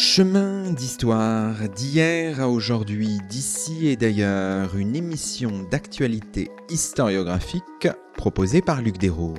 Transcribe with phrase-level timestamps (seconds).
[0.00, 8.96] Chemin d'histoire, d'hier à aujourd'hui, d'ici et d'ailleurs, une émission d'actualité historiographique proposée par Luc
[8.98, 9.34] Dérault.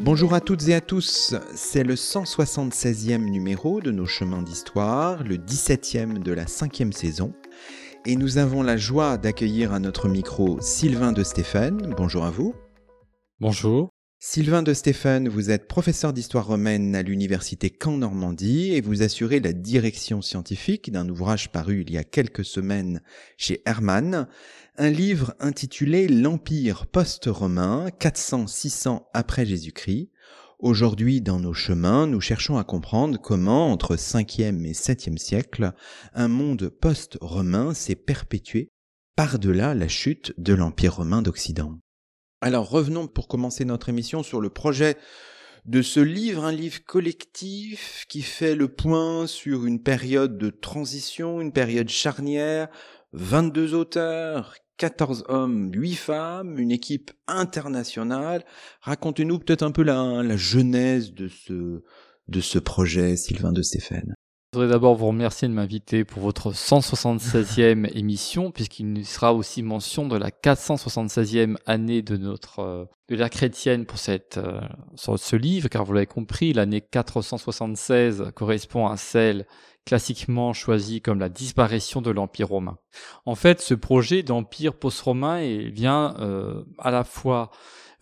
[0.00, 5.38] Bonjour à toutes et à tous, c'est le 176e numéro de nos chemins d'histoire, le
[5.38, 7.32] 17e de la cinquième saison,
[8.04, 11.94] et nous avons la joie d'accueillir à notre micro Sylvain de Stéphane.
[11.96, 12.54] Bonjour à vous.
[13.40, 13.90] Bonjour.
[14.18, 19.40] Sylvain de Stéphane, vous êtes professeur d'histoire romaine à l'université Caen Normandie et vous assurez
[19.40, 23.02] la direction scientifique d'un ouvrage paru il y a quelques semaines
[23.36, 24.28] chez Hermann,
[24.76, 30.11] un livre intitulé L'Empire post-romain 400-600 après Jésus-Christ,
[30.62, 35.72] Aujourd'hui, dans nos chemins, nous cherchons à comprendre comment, entre 5e et 7e siècle,
[36.14, 38.68] un monde post-romain s'est perpétué
[39.16, 41.80] par-delà la chute de l'Empire romain d'Occident.
[42.40, 44.96] Alors revenons pour commencer notre émission sur le projet
[45.64, 51.40] de ce livre, un livre collectif qui fait le point sur une période de transition,
[51.40, 52.68] une période charnière,
[53.14, 58.44] 22 auteurs 14 hommes, 8 femmes, une équipe internationale.
[58.80, 61.84] Racontez-nous peut-être un peu la, la genèse de ce,
[62.26, 64.16] de ce projet, Sylvain de Stéphane.
[64.54, 70.06] Je voudrais d'abord vous remercier de m'inviter pour votre 176e émission, puisqu'il sera aussi mention
[70.06, 74.60] de la 476e année de notre euh, de l'ère chrétienne pour cette euh,
[74.94, 79.46] ce livre, car vous l'avez compris, l'année 476 correspond à celle
[79.86, 82.76] classiquement choisie comme la disparition de l'Empire romain.
[83.24, 87.50] En fait, ce projet d'empire post-romain vient euh, à la fois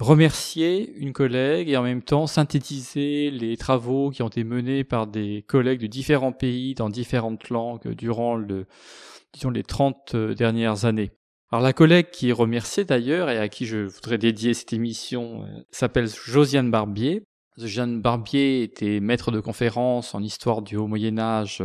[0.01, 5.07] remercier une collègue et en même temps synthétiser les travaux qui ont été menés par
[5.07, 11.11] des collègues de différents pays dans différentes langues durant les 30 euh, dernières années.
[11.53, 15.45] Alors la collègue qui est remerciée d'ailleurs et à qui je voudrais dédier cette émission
[15.45, 17.23] euh, s'appelle Josiane Barbier.
[17.59, 21.63] Josiane Barbier était maître de conférence en histoire du Haut Moyen Âge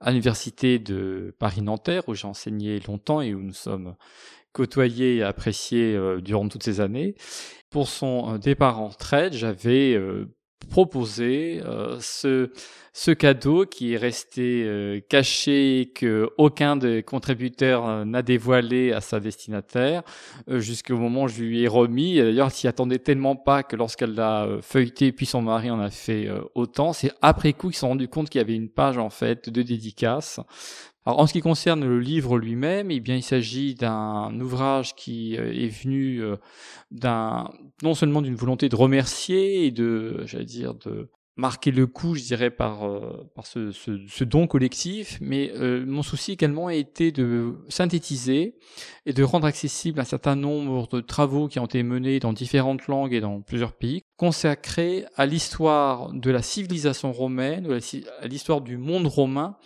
[0.00, 3.94] à l'université de Paris-Nanterre où j'ai enseigné longtemps et où nous sommes
[4.56, 7.14] côtoyés et appréciés euh, durant toutes ces années.
[7.70, 10.24] Pour son euh, départ en retraite, j'avais euh,
[10.70, 11.60] proposé
[12.00, 12.50] ce,
[12.92, 20.02] ce cadeau qui est resté caché que aucun des contributeurs n'a dévoilé à sa destinataire
[20.48, 22.16] jusqu'au moment où je lui ai remis.
[22.16, 26.28] D'ailleurs, s'y attendait tellement pas que lorsqu'elle l'a feuilleté, puis son mari en a fait
[26.56, 26.92] autant.
[26.94, 29.50] C'est après coup qu'ils se sont rendus compte qu'il y avait une page en fait
[29.50, 30.40] de dédicace
[31.06, 35.36] alors, en ce qui concerne le livre lui-même, eh bien, il s'agit d'un ouvrage qui
[35.36, 36.36] euh, est venu euh,
[36.90, 37.48] d'un,
[37.84, 42.22] non seulement d'une volonté de remercier et de, j'allais dire, de marquer le coup, je
[42.22, 46.74] dirais, par, euh, par ce, ce, ce, don collectif, mais euh, mon souci également a
[46.74, 48.54] été de synthétiser
[49.04, 52.86] et de rendre accessible un certain nombre de travaux qui ont été menés dans différentes
[52.86, 57.68] langues et dans plusieurs pays, consacrés à l'histoire de la civilisation romaine,
[58.20, 59.56] à l'histoire du monde romain,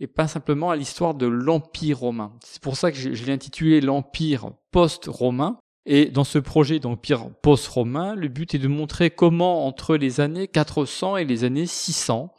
[0.00, 2.32] et pas simplement à l'histoire de l'Empire romain.
[2.44, 7.30] C'est pour ça que je, je l'ai intitulé l'Empire post-romain, et dans ce projet d'empire
[7.42, 12.34] post-romain, le but est de montrer comment entre les années 400 et les années 600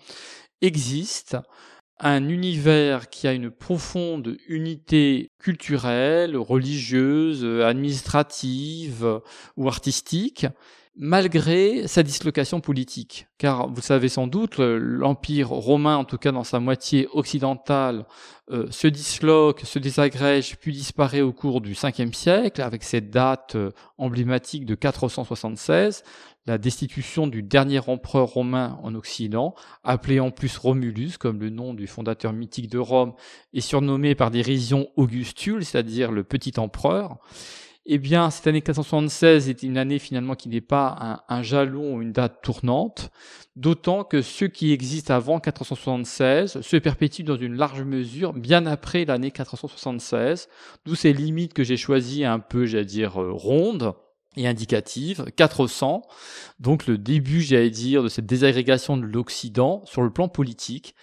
[0.61, 1.37] existe
[1.99, 9.21] un univers qui a une profonde unité culturelle, religieuse, administrative
[9.55, 10.47] ou artistique,
[10.95, 13.27] malgré sa dislocation politique.
[13.37, 18.05] Car vous savez sans doute, l'Empire romain, en tout cas dans sa moitié occidentale,
[18.51, 23.55] euh, se disloque, se désagrège, puis disparaît au cours du 5e siècle, avec cette date
[23.55, 26.03] euh, emblématique de 476,
[26.45, 31.73] la destitution du dernier empereur romain en Occident, appelé en plus Romulus, comme le nom
[31.73, 33.13] du fondateur mythique de Rome,
[33.53, 37.19] et surnommé par dérision Augustule, c'est-à-dire le petit empereur
[37.93, 42.01] eh bien, cette année 476 est une année finalement qui n'est pas un, jalon ou
[42.01, 43.11] une date tournante,
[43.57, 49.03] d'autant que ce qui existe avant 476 se perpétue dans une large mesure bien après
[49.03, 50.47] l'année 476,
[50.85, 53.93] d'où ces limites que j'ai choisies un peu, j'allais dire, euh, rondes
[54.37, 56.03] et indicatives, 400,
[56.61, 60.95] donc le début, j'allais dire, de cette désagrégation de l'Occident sur le plan politique,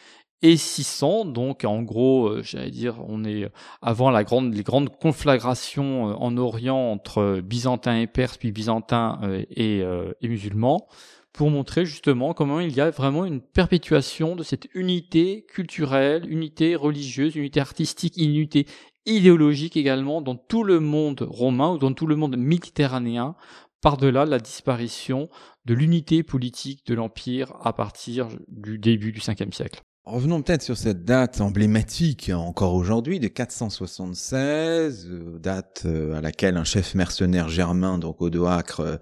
[0.43, 1.27] et 600.
[1.27, 3.51] Donc en gros, euh, j'allais dire, on est
[3.83, 9.19] avant la grande, les grandes conflagrations euh, en Orient entre byzantins et perses, puis byzantins
[9.23, 10.89] euh, et, musulmans,
[11.33, 16.77] pour montrer justement comment il y a vraiment une perpétuation de cette unité culturelle, unité
[16.77, 18.67] religieuse, unité artistique, unité
[19.07, 23.37] idéologique également dans tout le monde romain ou dans tout le monde méditerranéen,
[23.81, 25.29] par-delà la disparition
[25.65, 29.83] de l'unité politique de l'Empire à partir du début du 5e siècle.
[30.09, 36.57] Revenons peut-être sur cette date emblématique encore aujourd'hui de 476, euh, date euh, à laquelle
[36.57, 38.97] un chef mercenaire germain, donc Odoacre, euh,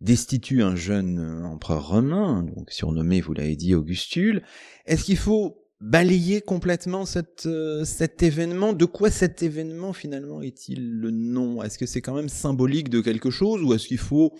[0.00, 4.44] destitue un jeune empereur romain, donc surnommé, vous l'avez dit, Augustule.
[4.86, 7.42] Est-ce qu'il faut balayer complètement cet
[8.22, 8.72] événement?
[8.72, 11.60] De quoi cet événement finalement est-il le nom?
[11.64, 14.32] Est-ce que c'est quand même symbolique de quelque chose ou est-ce qu'il faut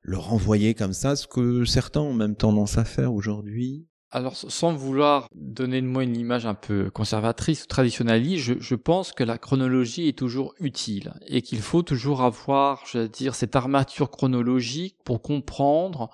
[0.00, 3.84] le renvoyer comme ça, ce que certains ont même tendance à faire aujourd'hui?
[4.14, 9.10] Alors, sans vouloir donner de moi une image un peu conservatrice ou traditionnaliste, je, pense
[9.10, 13.56] que la chronologie est toujours utile et qu'il faut toujours avoir, je veux dire, cette
[13.56, 16.10] armature chronologique pour comprendre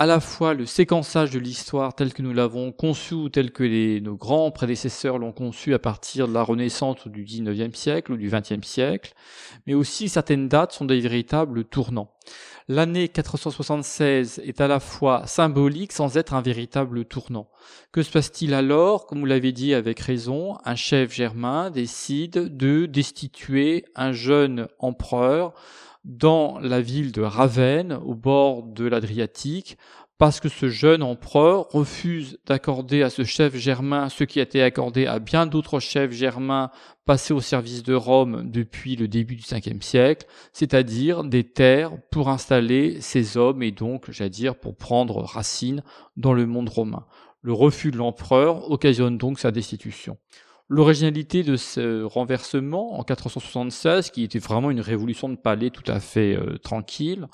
[0.00, 4.16] à la fois le séquençage de l'histoire tel que nous l'avons conçu tel que nos
[4.16, 8.30] grands prédécesseurs l'ont conçu à partir de la Renaissance ou du 19e siècle ou du
[8.30, 9.12] 20e siècle,
[9.66, 12.14] mais aussi certaines dates sont des véritables tournants.
[12.66, 17.50] L'année 476 est à la fois symbolique sans être un véritable tournant.
[17.92, 19.06] Que se passe-t-il alors?
[19.06, 25.52] Comme vous l'avez dit avec raison, un chef germain décide de destituer un jeune empereur
[26.04, 29.76] dans la ville de Ravenne, au bord de l'Adriatique,
[30.20, 34.62] parce que ce jeune empereur refuse d'accorder à ce chef germain ce qui a été
[34.62, 36.70] accordé à bien d'autres chefs germains
[37.06, 42.28] passés au service de Rome depuis le début du 5 siècle, c'est-à-dire des terres pour
[42.28, 45.82] installer ses hommes et donc, j'allais dire, pour prendre racine
[46.18, 47.06] dans le monde romain.
[47.40, 50.18] Le refus de l'empereur occasionne donc sa destitution.
[50.72, 55.98] L'originalité de ce renversement en 476, qui était vraiment une révolution de palais tout à
[55.98, 57.26] fait euh, tranquille,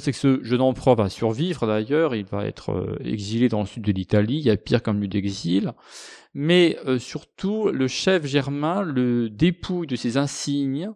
[0.00, 3.66] c'est que ce jeune empereur va survivre d'ailleurs, il va être euh, exilé dans le
[3.66, 5.72] sud de l'Italie, il y a pire comme lieu d'exil,
[6.34, 10.90] mais euh, surtout le chef germain le dépouille de ses insignes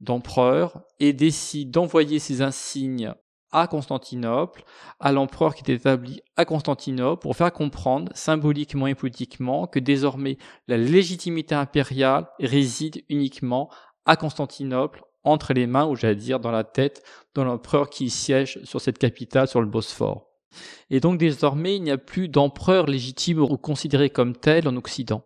[0.00, 3.12] d'empereur et décide d'envoyer ses insignes
[3.54, 4.64] à Constantinople,
[5.00, 10.36] à l'empereur qui est établi à Constantinople, pour faire comprendre symboliquement et politiquement que désormais
[10.68, 13.70] la légitimité impériale réside uniquement
[14.04, 17.02] à Constantinople entre les mains, ou j'allais dire dans la tête,
[17.34, 20.26] de l'empereur qui siège sur cette capitale, sur le Bosphore.
[20.90, 25.24] Et donc désormais, il n'y a plus d'empereur légitime ou considéré comme tel en Occident.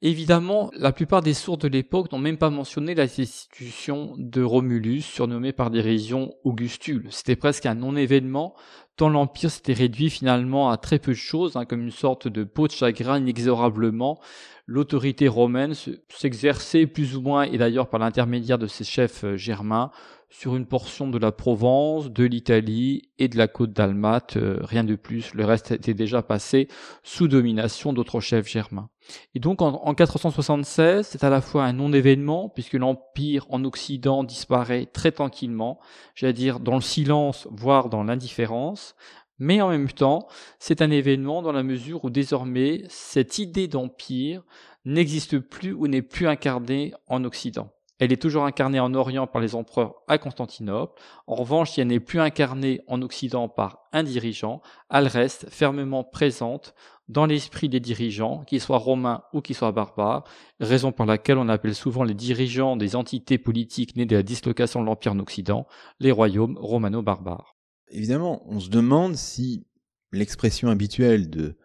[0.00, 5.02] Évidemment, la plupart des sources de l'époque n'ont même pas mentionné la destitution de Romulus,
[5.02, 7.08] surnommé par dérision Augustule.
[7.10, 8.54] C'était presque un non-événement,
[8.94, 12.44] tant l'Empire s'était réduit finalement à très peu de choses, hein, comme une sorte de
[12.44, 14.20] peau de chagrin inexorablement,
[14.66, 15.72] l'autorité romaine
[16.08, 19.90] s'exerçait plus ou moins, et d'ailleurs par l'intermédiaire de ses chefs euh, germains,
[20.30, 24.84] sur une portion de la Provence, de l'Italie et de la côte d'Almate, euh, rien
[24.84, 25.32] de plus.
[25.34, 26.68] Le reste était déjà passé
[27.02, 28.90] sous domination d'autres chefs germains.
[29.34, 34.22] Et donc en, en 476, c'est à la fois un non-événement, puisque l'Empire en Occident
[34.22, 35.80] disparaît très tranquillement,
[36.14, 38.94] j'allais dire dans le silence, voire dans l'indifférence,
[39.38, 40.26] mais en même temps,
[40.58, 44.42] c'est un événement dans la mesure où désormais cette idée d'empire
[44.84, 47.70] n'existe plus ou n'est plus incarnée en Occident.
[47.98, 51.00] Elle est toujours incarnée en Orient par les empereurs à Constantinople.
[51.26, 56.04] En revanche, si elle n'est plus incarnée en Occident par un dirigeant, elle reste fermement
[56.04, 56.74] présente
[57.08, 60.24] dans l'esprit des dirigeants, qu'ils soient romains ou qu'ils soient barbares,
[60.60, 64.80] raison par laquelle on appelle souvent les dirigeants des entités politiques nées de la dislocation
[64.80, 65.66] de l'Empire en Occident,
[66.00, 67.56] les royaumes romano-barbares.
[67.90, 69.66] Évidemment, on se demande si
[70.12, 71.56] l'expression habituelle de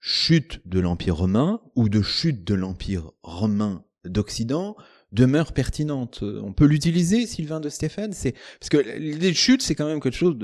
[0.00, 4.76] chute de l'Empire romain ou de chute de l'Empire romain d'Occident
[5.12, 6.22] demeure pertinente.
[6.22, 10.00] On peut l'utiliser, Sylvain de Stéphane, c'est parce que l'idée de chute, c'est quand même
[10.00, 10.36] quelque chose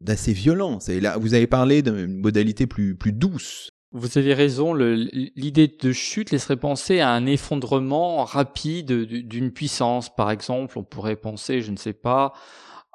[0.00, 0.80] d'assez violent.
[0.80, 3.70] C'est là, vous avez parlé d'une modalité plus plus douce.
[3.92, 10.14] Vous avez raison, l'idée de chute laisserait penser à un effondrement rapide d'une puissance.
[10.14, 12.34] Par exemple, on pourrait penser, je ne sais pas,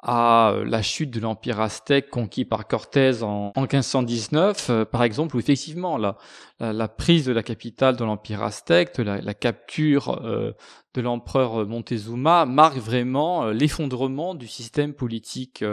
[0.02, 5.36] à euh, la chute de l'empire aztèque conquis par Cortés en, 1519, euh, par exemple,
[5.36, 10.52] où effectivement la, prise de la capitale de l'empire aztèque, la, la capture euh,
[10.94, 15.64] de l'empereur Montezuma marque vraiment l'effondrement du système politique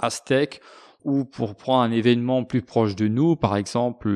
[0.00, 0.60] aztèque
[1.04, 4.10] ou pour prendre un événement plus proche de nous, par exemple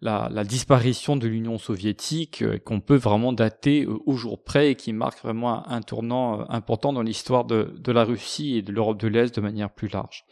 [0.00, 4.74] la, disparition de l'Union soviétique, euh, qu'on peut vraiment dater euh, au jour près et
[4.74, 9.00] qui marque vraiment un, tournant euh, important dans l'histoire de, la Russie et de l'Europe
[9.00, 10.24] de l'Est de manière plus large.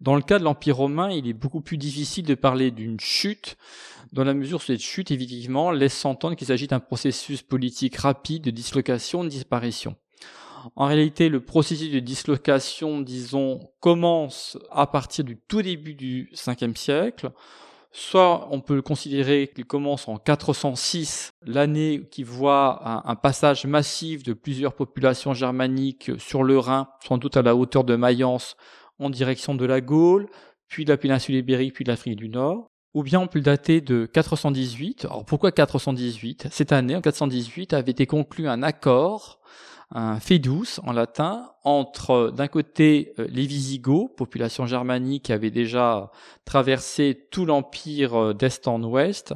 [0.00, 3.56] Dans le cas de l'Empire romain, il est beaucoup plus difficile de parler d'une chute,
[4.12, 8.44] dans la mesure où cette chute, évidemment, laisse s'entendre qu'il s'agit d'un processus politique rapide
[8.44, 9.96] de dislocation, de disparition.
[10.74, 16.58] En réalité, le processus de dislocation, disons, commence à partir du tout début du 5
[16.76, 17.30] siècle.
[17.92, 24.34] Soit on peut considérer qu'il commence en 406, l'année qui voit un, passage massif de
[24.34, 28.56] plusieurs populations germaniques sur le Rhin, sans doute à la hauteur de Mayence,
[28.98, 30.26] en direction de la Gaule,
[30.68, 33.44] puis de la péninsule ibérique, puis de l'Afrique du Nord ou bien on peut le
[33.44, 35.04] dater de 418.
[35.04, 39.38] Alors pourquoi 418 Cette année, en 418, avait été conclu un accord,
[39.90, 46.10] un douce en latin, entre d'un côté euh, les Visigoths, population germanique qui avait déjà
[46.44, 49.34] traversé tout l'empire euh, d'est en ouest,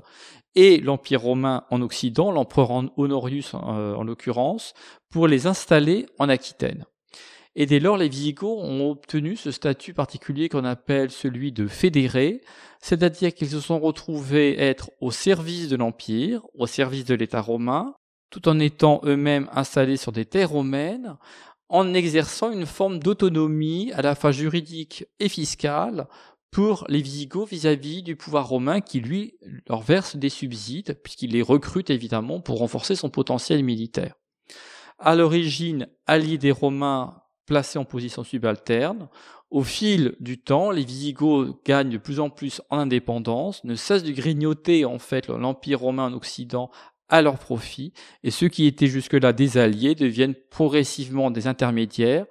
[0.57, 4.75] et l'Empire romain en Occident, l'empereur Honorius euh, en l'occurrence,
[5.09, 6.85] pour les installer en Aquitaine.
[7.55, 12.41] Et dès lors, les Visigoths ont obtenu ce statut particulier qu'on appelle celui de fédéré,
[12.81, 17.95] c'est-à-dire qu'ils se sont retrouvés être au service de l'Empire, au service de l'État romain,
[18.31, 21.17] tout en étant eux-mêmes installés sur des terres romaines,
[21.69, 26.09] en exerçant une forme d'autonomie à la fois juridique et fiscale
[26.51, 29.35] pour les Visigoths vis-à-vis du pouvoir romain qui, lui,
[29.69, 34.15] leur verse des subsides, puisqu'il les recrute évidemment pour renforcer son potentiel militaire.
[34.99, 39.09] À l'origine, alliés des Romains placés en position subalterne,
[39.51, 44.05] au fil du temps, les Visigoths gagnent de plus en plus en indépendance, ne cessent
[44.05, 46.71] de grignoter en fait l'Empire romain en Occident
[47.11, 52.27] à leur profit, et ceux qui étaient jusque-là des alliés deviennent progressivement des intermédiaires,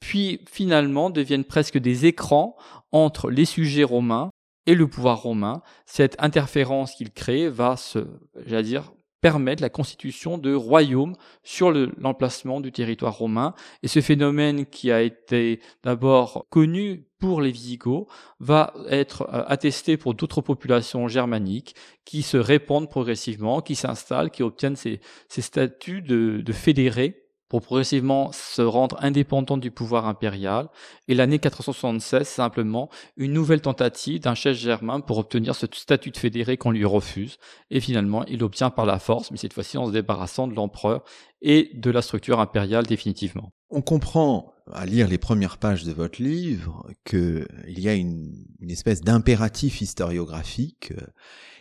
[0.00, 2.56] puis finalement deviennent presque des écrans
[2.92, 4.30] entre les sujets romains
[4.66, 5.62] et le pouvoir romain.
[5.86, 8.00] Cette interférence qu'ils créent va se,
[8.46, 8.92] j'allais dire,
[9.24, 13.54] permettre la constitution de royaumes sur l'emplacement du territoire romain.
[13.82, 18.06] Et ce phénomène qui a été d'abord connu pour les Visigoths
[18.38, 24.42] va être euh, attesté pour d'autres populations germaniques qui se répandent progressivement, qui s'installent, qui
[24.42, 25.00] obtiennent ces,
[25.30, 30.68] statuts de, fédérés pour progressivement se rendre indépendant du pouvoir impérial.
[31.08, 36.10] Et l'année 476, c'est simplement une nouvelle tentative d'un chef germain pour obtenir ce statut
[36.10, 37.38] de fédéré qu'on lui refuse.
[37.70, 41.04] Et finalement, il l'obtient par la force, mais cette fois-ci en se débarrassant de l'empereur
[41.40, 43.50] et de la structure impériale définitivement.
[43.70, 49.02] On comprend à lire les premières pages de votre livre qu'il y a une, espèce
[49.02, 50.92] d'impératif historiographique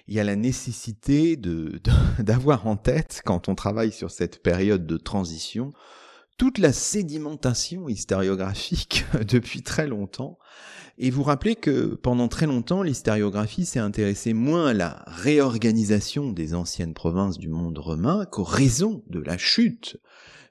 [0.07, 1.37] il y a la nécessité
[2.19, 5.71] d'avoir en tête, quand on travaille sur cette période de transition,
[6.37, 10.39] toute la sédimentation historiographique depuis très longtemps.
[10.97, 16.53] Et vous rappelez que pendant très longtemps, l'historiographie s'est intéressée moins à la réorganisation des
[16.53, 19.97] anciennes provinces du monde romain qu'aux raisons de la chute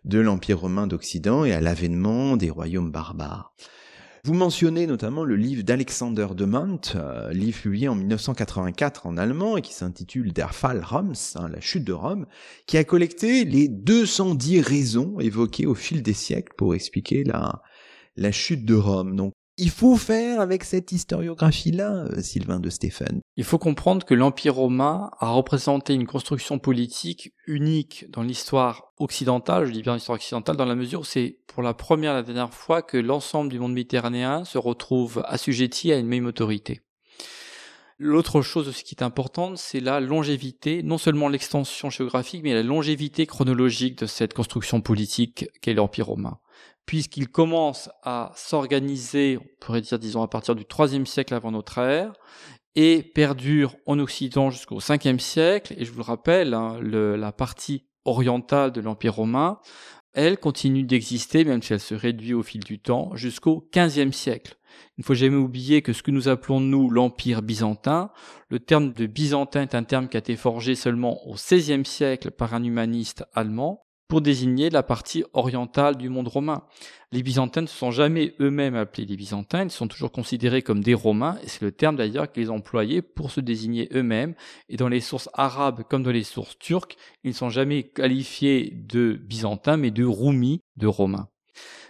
[0.05, 3.55] de l'Empire romain d'Occident et à l'avènement des royaumes barbares.
[4.25, 9.57] Vous mentionnez notamment le livre d'Alexander de Mont, euh, livre publié en 1984 en allemand
[9.57, 12.27] et qui s'intitule Der Fall Roms, hein, la chute de Rome,
[12.67, 18.65] qui a collecté les 210 raisons évoquées au fil des siècles pour expliquer la, chute
[18.65, 19.33] de Rome.
[19.63, 24.57] Il faut faire avec cette historiographie-là, euh, Sylvain de Stéphane Il faut comprendre que l'Empire
[24.57, 30.57] romain a représenté une construction politique unique dans l'histoire occidentale, je dis bien l'histoire occidentale,
[30.57, 33.61] dans la mesure où c'est pour la première et la dernière fois que l'ensemble du
[33.61, 36.81] monde méditerranéen se retrouve assujetti à une même autorité.
[37.99, 42.65] L'autre chose aussi qui est importante, c'est la longévité, non seulement l'extension géographique, mais la
[42.65, 46.41] longévité chronologique de cette construction politique qu'est l'Empire romain
[46.87, 51.79] puisqu'il commence à s'organiser, on pourrait dire, disons, à partir du IIIe siècle avant notre
[51.79, 52.13] ère,
[52.75, 55.75] et perdure en Occident jusqu'au 5 siècle.
[55.77, 59.61] Et je vous le rappelle, hein, la partie orientale de l'Empire romain,
[60.15, 64.57] elle continue d'exister, même si elle se réduit au fil du temps, jusqu'au 15 siècle.
[64.97, 68.11] Il ne faut jamais oublier que ce que nous appelons nous l'Empire byzantin,
[68.49, 72.31] le terme de byzantin est un terme qui a été forgé seulement au XVIe siècle
[72.31, 76.65] par un humaniste allemand, pour désigner la partie orientale du monde romain.
[77.13, 80.83] Les Byzantins ne se sont jamais eux-mêmes appelés les Byzantins, ils sont toujours considérés comme
[80.83, 84.35] des Romains, et c'est le terme d'ailleurs qu'ils ont employé pour se désigner eux-mêmes.
[84.69, 88.75] Et dans les sources arabes comme dans les sources turques, ils ne sont jamais qualifiés
[88.75, 91.29] de Byzantins, mais de Roumi, de Romains.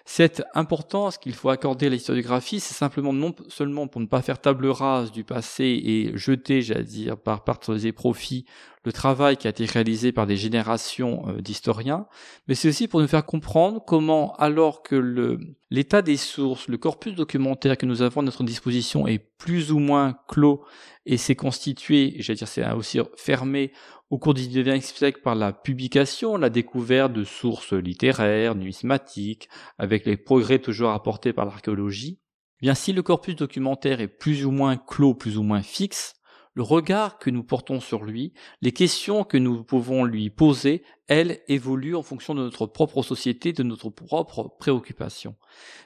[0.05, 4.41] Cette importance qu'il faut accorder à l'historiographie, c'est simplement non seulement pour ne pas faire
[4.41, 8.45] table rase du passé et jeter, j'allais dire, par parts et profits,
[8.85, 12.07] le travail qui a été réalisé par des générations euh, d'historiens,
[12.49, 15.39] mais c'est aussi pour nous faire comprendre comment, alors que
[15.71, 19.79] l'état des sources, le corpus documentaire que nous avons à notre disposition est plus ou
[19.79, 20.65] moins clos
[21.07, 23.73] et s'est constitué, j'allais dire, c'est aussi fermé
[24.11, 29.49] au cours du XIXe siècle par la publication, la découverte de sources littéraires, numismatiques,
[29.79, 32.21] avec les progrès toujours apportés par l'archéologie,
[32.61, 36.15] eh bien si le corpus documentaire est plus ou moins clos, plus ou moins fixe,
[36.54, 41.40] le regard que nous portons sur lui, les questions que nous pouvons lui poser, elles
[41.49, 45.35] évoluent en fonction de notre propre société, de notre propre préoccupation.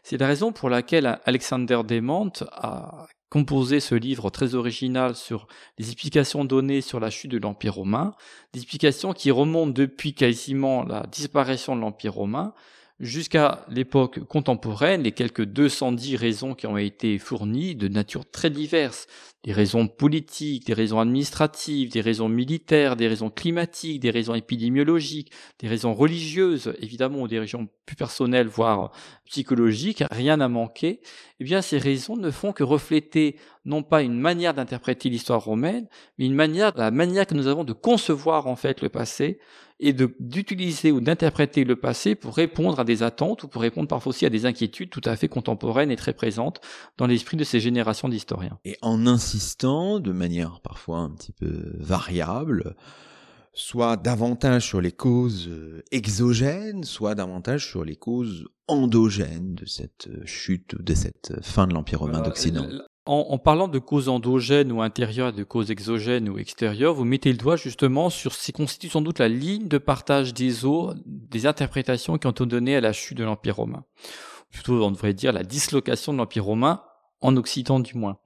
[0.03, 5.47] C'est la raison pour laquelle Alexander Demant a composé ce livre très original sur
[5.79, 8.15] les explications données sur la chute de l'Empire romain,
[8.53, 12.55] des explications qui remontent depuis quasiment la disparition de l'Empire romain,
[12.99, 19.07] jusqu'à l'époque contemporaine, les quelques 210 raisons qui ont été fournies de nature très diverse,
[19.45, 25.31] des raisons politiques, des raisons administratives, des raisons militaires, des raisons climatiques, des raisons épidémiologiques,
[25.61, 28.91] des raisons religieuses, évidemment, ou des raisons plus personnelles, voire
[29.27, 31.01] psychologiques, rien n'a manqué,
[31.39, 35.87] eh bien, ces raisons ne font que refléter non pas une manière d'interpréter l'histoire romaine,
[36.19, 39.39] mais une manière, la manière que nous avons de concevoir, en fait, le passé,
[39.79, 44.11] et d'utiliser ou d'interpréter le passé pour répondre à des attentes ou pour répondre parfois
[44.11, 46.61] aussi à des inquiétudes tout à fait contemporaines et très présentes
[46.97, 48.59] dans l'esprit de ces générations d'historiens.
[48.65, 52.75] Et en insistant de manière parfois un petit peu variable,
[53.53, 60.09] soit davantage sur les causes euh, exogènes, soit davantage sur les causes endogènes de cette
[60.25, 62.67] chute, de cette fin de l'Empire romain d'Occident.
[63.09, 67.39] En, parlant de causes endogènes ou intérieures, de causes exogènes ou extérieures, vous mettez le
[67.39, 71.47] doigt justement sur ce qui constitue sans doute la ligne de partage des eaux des
[71.47, 73.85] interprétations qui ont donné à la chute de l'Empire romain.
[74.51, 76.83] Plutôt, on devrait dire la dislocation de l'Empire romain,
[77.21, 78.19] en Occident du moins.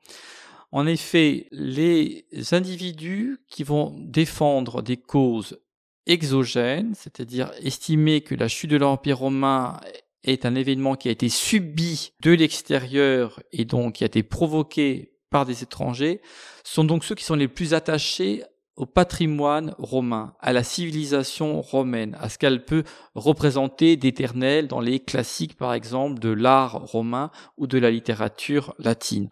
[0.72, 5.60] En effet, les individus qui vont défendre des causes
[6.06, 9.78] exogènes, c'est-à-dire estimer que la chute de l'Empire romain
[10.24, 15.12] est un événement qui a été subi de l'extérieur et donc qui a été provoqué
[15.30, 16.20] par des étrangers,
[16.64, 18.42] sont donc ceux qui sont les plus attachés
[18.76, 22.82] au patrimoine romain, à la civilisation romaine, à ce qu'elle peut
[23.14, 29.28] représenter d'éternel dans les classiques, par exemple, de l'art romain ou de la littérature latine.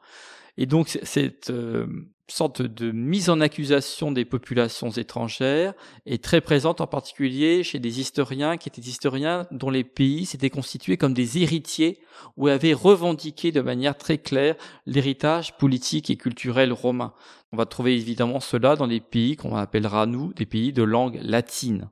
[0.59, 1.87] Et donc cette euh,
[2.29, 5.75] sorte de mise en accusation des populations étrangères
[6.07, 10.51] est très présente en particulier chez des historiens qui étaient historiens dont les pays s'étaient
[10.51, 12.01] constitués comme des héritiers
[12.37, 14.57] ou avaient revendiqué de manière très claire
[14.87, 17.15] l'héritage politique et culturel romain.
[17.53, 21.19] On va trouver évidemment cela dans des pays qu'on appellera nous des pays de langue
[21.23, 21.91] latine.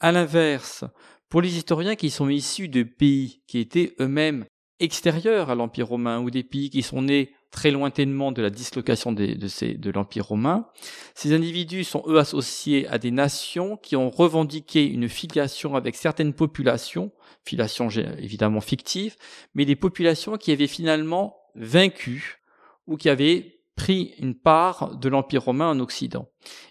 [0.00, 0.84] À l'inverse,
[1.30, 4.44] pour les historiens qui sont issus de pays qui étaient eux-mêmes
[4.80, 9.12] extérieurs à l'Empire romain ou des pays qui sont nés très lointainement de la dislocation
[9.12, 10.68] de, l'Empire romain.
[11.14, 16.34] Ces individus sont eux associés à des nations qui ont revendiqué une filiation avec certaines
[16.34, 17.12] populations,
[17.44, 17.88] filiation
[18.18, 19.16] évidemment fictive,
[19.54, 22.42] mais des populations qui avaient finalement vaincu
[22.86, 26.28] ou qui avaient pris une part de l'Empire romain en Occident.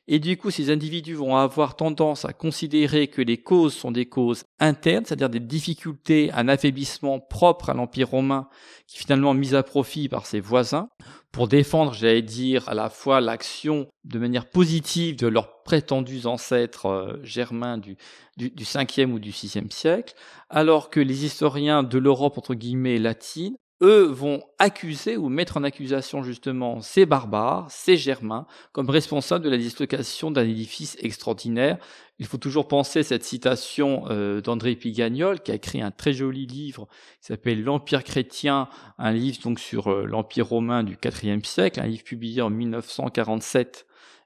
[0.08, 4.08] Et du coup, ces individus vont avoir tendance à considérer que les causes sont des
[4.08, 8.50] causes internes, c'est-à-dire des difficultés, un affaiblissement propre à l'Empire romain,
[8.88, 10.90] qui est finalement mis à profit par ses voisins,
[11.32, 16.88] pour défendre, j'allais dire, à la fois l'action de manière positive de leurs prétendus ancêtres
[16.88, 17.98] euh, germains du,
[18.38, 20.16] du, du 5e ou du 6e siècle,
[20.50, 25.64] alors que les historiens de l'Europe, entre guillemets, latine, eux vont accuser ou mettre en
[25.64, 31.78] accusation justement ces barbares, ces germains, comme responsables de la dislocation d'un édifice extraordinaire.
[32.18, 36.46] Il faut toujours penser cette citation euh, d'André Pigagnol, qui a écrit un très joli
[36.46, 36.88] livre
[37.20, 41.88] qui s'appelle L'Empire chrétien, un livre donc sur euh, l'Empire romain du IVe siècle, un
[41.88, 43.86] livre publié en 1947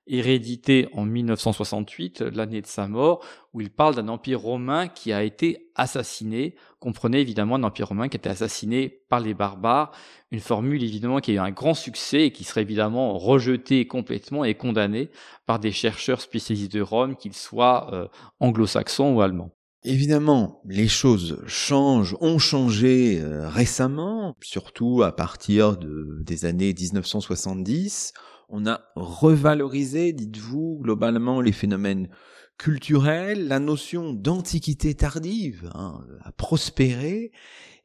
[0.09, 5.23] hérédité en 1968, l'année de sa mort, où il parle d'un empire romain qui a
[5.23, 6.55] été assassiné.
[6.79, 9.91] Comprenez évidemment un empire romain qui a été assassiné par les barbares,
[10.31, 14.43] une formule évidemment qui a eu un grand succès et qui serait évidemment rejetée complètement
[14.43, 15.09] et condamnée
[15.45, 18.07] par des chercheurs spécialisés de Rome, qu'ils soient euh,
[18.39, 19.51] anglo-saxons ou allemands.
[19.83, 28.13] Évidemment, les choses changent, ont changé euh, récemment, surtout à partir de, des années 1970
[28.49, 32.09] on a revalorisé, dites-vous, globalement les phénomènes
[32.57, 37.31] culturels, la notion d'antiquité tardive hein, a prospéré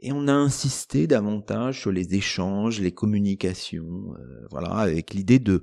[0.01, 5.63] et on a insisté davantage sur les échanges, les communications, euh, voilà, avec l'idée de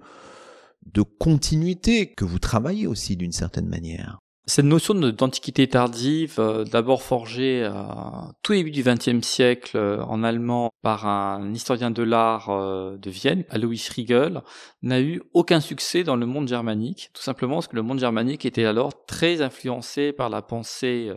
[0.93, 4.19] de continuité que vous travaillez aussi d'une certaine manière.
[4.53, 10.25] Cette notion d'antiquité tardive, euh, d'abord forgée à tout début du XXe siècle euh, en
[10.25, 14.41] allemand par un historien de l'art euh, de Vienne, Alois Riegel,
[14.81, 18.45] n'a eu aucun succès dans le monde germanique, tout simplement parce que le monde germanique
[18.45, 21.13] était alors très influencé par la pensée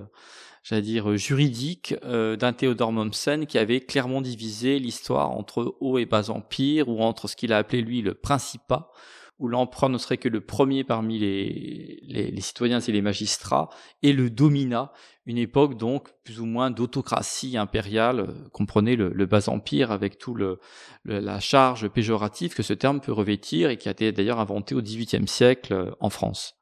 [0.63, 6.31] j'allais dire juridique d'un Théodore Mommsen qui avait clairement divisé l'histoire entre haut et bas
[6.31, 8.93] empire ou entre ce qu'il a appelé lui le principat
[9.39, 13.69] où l'empereur ne serait que le premier parmi les, citoyens et les magistrats,
[14.03, 14.93] et le domina,
[15.27, 20.19] une époque donc plus ou moins d'autocratie impériale, euh, comprenez le, le, bas empire avec
[20.19, 20.61] tout le,
[21.05, 24.83] la charge péjorative que ce terme peut revêtir et qui a été d'ailleurs inventé au
[24.83, 26.55] XVIIIe siècle euh, en France.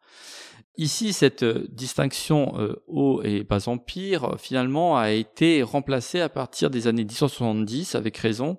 [0.78, 2.54] Ici, cette euh, distinction
[2.86, 8.58] haut et bas empire, finalement, a été remplacée à partir des années 1970, avec raison,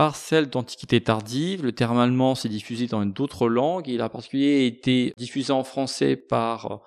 [0.00, 1.62] par celle d'Antiquité tardive.
[1.62, 3.86] Le terme allemand s'est diffusé dans d'autres langues.
[3.86, 6.80] Il a en particulier été diffusé en français par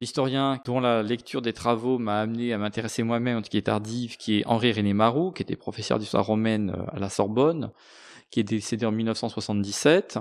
[0.00, 4.40] L'historien dont la lecture des travaux m'a amené à m'intéresser moi-même à l'Antiquité tardive, qui
[4.40, 7.70] est Henri René Marou, qui était professeur d'histoire romaine euh, à la Sorbonne,
[8.32, 10.18] qui est décédé en 1977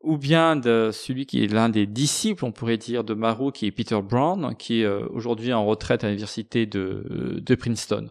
[0.00, 3.66] ou bien de celui qui est l'un des disciples, on pourrait dire, de Marou, qui
[3.66, 8.10] est Peter Brown, qui est euh, aujourd'hui en retraite à l'université de, de Princeton,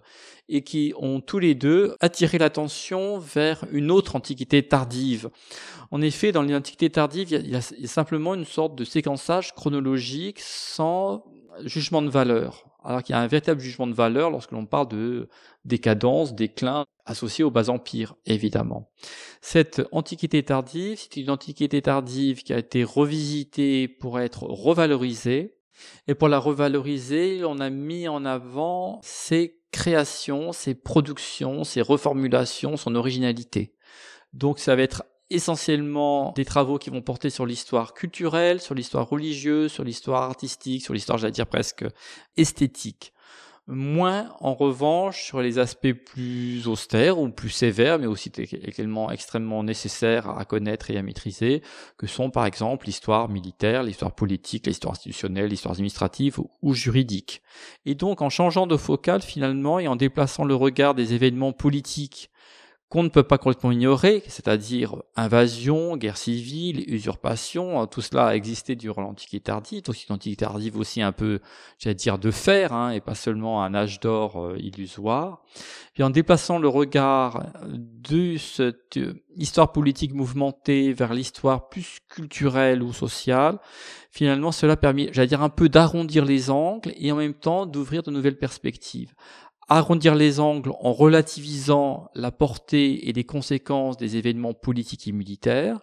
[0.49, 5.29] et qui ont tous les deux attiré l'attention vers une autre antiquité tardive.
[5.91, 11.25] En effet, dans l'antiquité tardive, il y a simplement une sorte de séquençage chronologique sans
[11.63, 14.87] jugement de valeur alors qu'il y a un véritable jugement de valeur lorsque l'on parle
[14.87, 15.27] de
[15.65, 18.89] décadence, déclin associé au bas empire, évidemment.
[19.41, 25.57] Cette antiquité tardive, c'est une antiquité tardive qui a été revisitée pour être revalorisée.
[26.07, 32.77] Et pour la revaloriser, on a mis en avant ses créations, ses productions, ses reformulations,
[32.77, 33.75] son originalité.
[34.31, 39.07] Donc ça va être essentiellement des travaux qui vont porter sur l'histoire culturelle, sur l'histoire
[39.07, 41.85] religieuse, sur l'histoire artistique, sur l'histoire, j'allais dire presque
[42.37, 43.13] esthétique.
[43.69, 49.61] Moins, en revanche, sur les aspects plus austères ou plus sévères, mais aussi également extrêmement
[49.61, 51.61] nécessaires à connaître et à maîtriser,
[51.97, 57.41] que sont par exemple l'histoire militaire, l'histoire politique, l'histoire institutionnelle, l'histoire administrative ou juridique.
[57.85, 62.29] Et donc, en changeant de focale finalement et en déplaçant le regard des événements politiques
[62.89, 68.35] qu'on ne peut pas complètement ignorer, c'est-à-dire invasion, guerre civile, usurpation, hein, tout cela a
[68.35, 71.41] existé durant l'Antiquité tardive, l'Antiquité tardive aussi un peu,
[71.79, 75.43] j'allais dire, de fer, hein, et pas seulement un âge d'or euh, illusoire.
[75.97, 82.81] Et en déplaçant le regard de cette euh, histoire politique mouvementée vers l'histoire plus culturelle
[82.83, 83.59] ou sociale,
[84.11, 88.01] finalement cela permet, j'allais dire, un peu d'arrondir les angles et en même temps d'ouvrir
[88.01, 89.13] de nouvelles perspectives
[89.67, 95.81] arrondir les angles en relativisant la portée et les conséquences des événements politiques et militaires.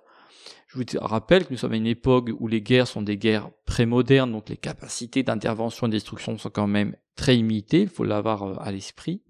[0.68, 3.50] Je vous rappelle que nous sommes à une époque où les guerres sont des guerres
[3.66, 8.04] prémodernes, donc les capacités d'intervention et de destruction sont quand même très limitées, il faut
[8.04, 9.22] l'avoir euh, à l'esprit.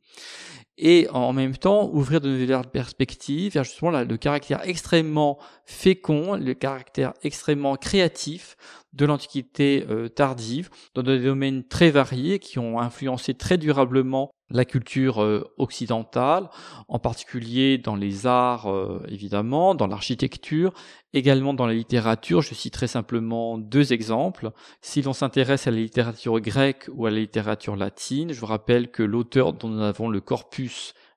[0.76, 6.54] Et en même temps, ouvrir de nouvelles perspectives vers justement le caractère extrêmement fécond, le
[6.54, 8.56] caractère extrêmement créatif
[8.92, 14.64] de l'Antiquité euh, tardive, dans des domaines très variés qui ont influencé très durablement la
[14.64, 16.48] culture euh, occidentale,
[16.88, 20.72] en particulier dans les arts euh, évidemment, dans l'architecture,
[21.12, 22.40] également dans la littérature.
[22.42, 24.52] Je citerai simplement deux exemples.
[24.80, 28.90] Si l'on s'intéresse à la littérature grecque ou à la littérature latine, je vous rappelle
[28.90, 30.63] que l'auteur dont nous avons le corpus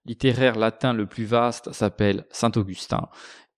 [0.05, 3.09] littéraire latin le plus vaste s'appelle Saint Augustin.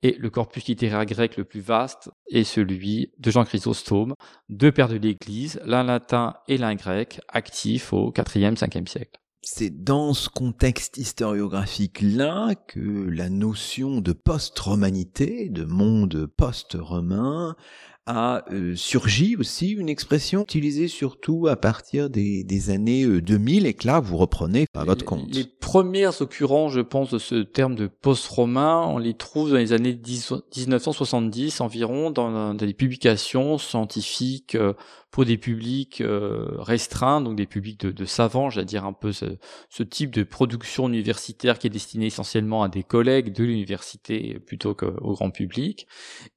[0.01, 4.13] Et le corpus littéraire grec le plus vaste est celui de Jean Chrysostome,
[4.47, 9.83] deux pères de l'Église, l'un latin et l'un grec, actifs au 4e, 5e siècle c'est
[9.83, 17.55] dans ce contexte historiographique-là que la notion de post-romanité, de monde post-romain,
[18.05, 23.69] a euh, surgi aussi une expression utilisée surtout à partir des, des années 2000 euh,
[23.69, 25.33] et que là vous reprenez à votre compte.
[25.33, 29.73] Les premières occurrences, je pense, de ce terme de post-romain, on les trouve dans les
[29.73, 34.73] années 1970 environ dans, dans des publications scientifiques euh,
[35.11, 39.11] pour des publics euh, restreints, donc des publics de, de savants, j'allais dire un peu
[39.11, 39.25] ce,
[39.69, 44.75] ce, type de production universitaire qui est destiné essentiellement à des collègues de l'université plutôt
[44.75, 45.87] qu'au grand public.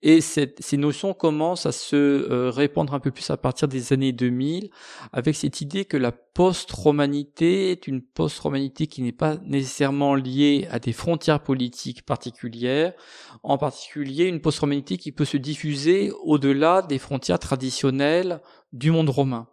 [0.01, 3.93] Et cette, ces notions commencent à se euh, répandre un peu plus à partir des
[3.93, 4.71] années 2000,
[5.13, 10.79] avec cette idée que la post-romanité est une post-romanité qui n'est pas nécessairement liée à
[10.79, 12.95] des frontières politiques particulières,
[13.43, 18.41] en particulier une post-romanité qui peut se diffuser au-delà des frontières traditionnelles
[18.73, 19.49] du monde romain.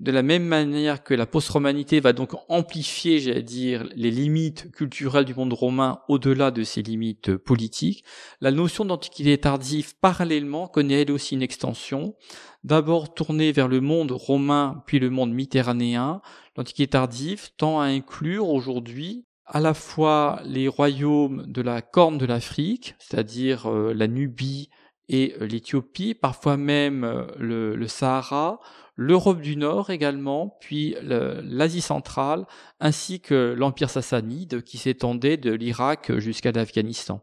[0.00, 5.24] De la même manière que la post-romanité va donc amplifier, j'allais dire, les limites culturelles
[5.24, 8.04] du monde romain au-delà de ses limites politiques,
[8.40, 12.16] la notion d'antiquité tardive parallèlement connaît elle aussi une extension,
[12.64, 16.20] d'abord tournée vers le monde romain puis le monde méditerranéen.
[16.56, 22.26] L'antiquité tardive tend à inclure aujourd'hui à la fois les royaumes de la Corne de
[22.26, 24.70] l'Afrique, c'est-à-dire euh, la Nubie,
[25.12, 28.58] et euh, l'Éthiopie, parfois même euh, le, Sahara,
[28.96, 32.46] l'Europe du Nord également, puis l'Asie centrale,
[32.80, 37.22] ainsi que l'Empire sassanide qui s'étendait de l'Irak jusqu'à l'Afghanistan.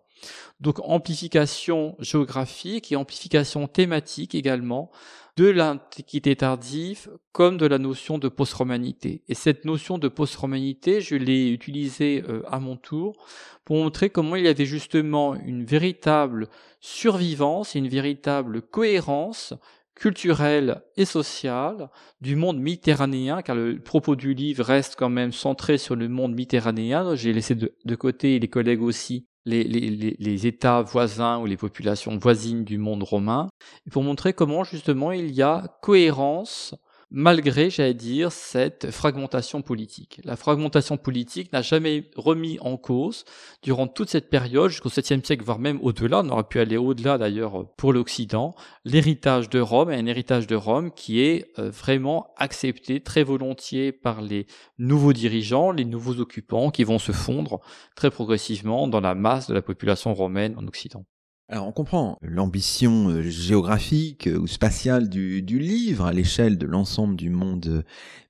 [0.60, 4.92] Donc amplification géographique et amplification thématique également
[5.40, 9.24] de l'Antiquité tardive comme de la notion de post-romanité.
[9.30, 13.16] Et cette notion de post-romanité, je l'ai utilisée euh, à mon tour
[13.64, 16.50] pour montrer comment il y avait justement une véritable
[16.82, 19.54] survivance une véritable cohérence
[19.96, 25.78] culturelle et sociale du monde méditerranéen, car le propos du livre reste quand même centré
[25.78, 27.16] sur le monde méditerranéen.
[27.16, 32.78] J'ai laissé de, côté les collègues aussi les, États voisins ou les populations voisines du
[32.78, 33.50] monde romain,
[33.92, 36.76] pour montrer comment justement il y a cohérence
[37.12, 40.22] malgré, j'allais dire, cette fragmentation politique.
[40.24, 43.26] La fragmentation politique n'a jamais remis en cause,
[43.64, 47.18] durant toute cette période, jusqu'au 7e siècle, voire même au-delà, on aurait pu aller au-delà
[47.18, 52.34] d'ailleurs pour l'Occident, l'héritage de Rome est un héritage de Rome qui est euh, vraiment
[52.38, 54.46] accepté très volontiers par les
[54.78, 57.60] nouveaux dirigeants, les nouveaux occupants qui vont se fondre
[57.96, 61.06] très progressivement dans la masse de la population romaine en Occident.
[61.52, 66.68] Alors on comprend l'ambition euh, géographique euh, ou spatiale du, du livre à l'échelle de
[66.68, 67.82] l'ensemble du monde euh,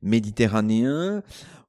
[0.01, 1.21] méditerranéen.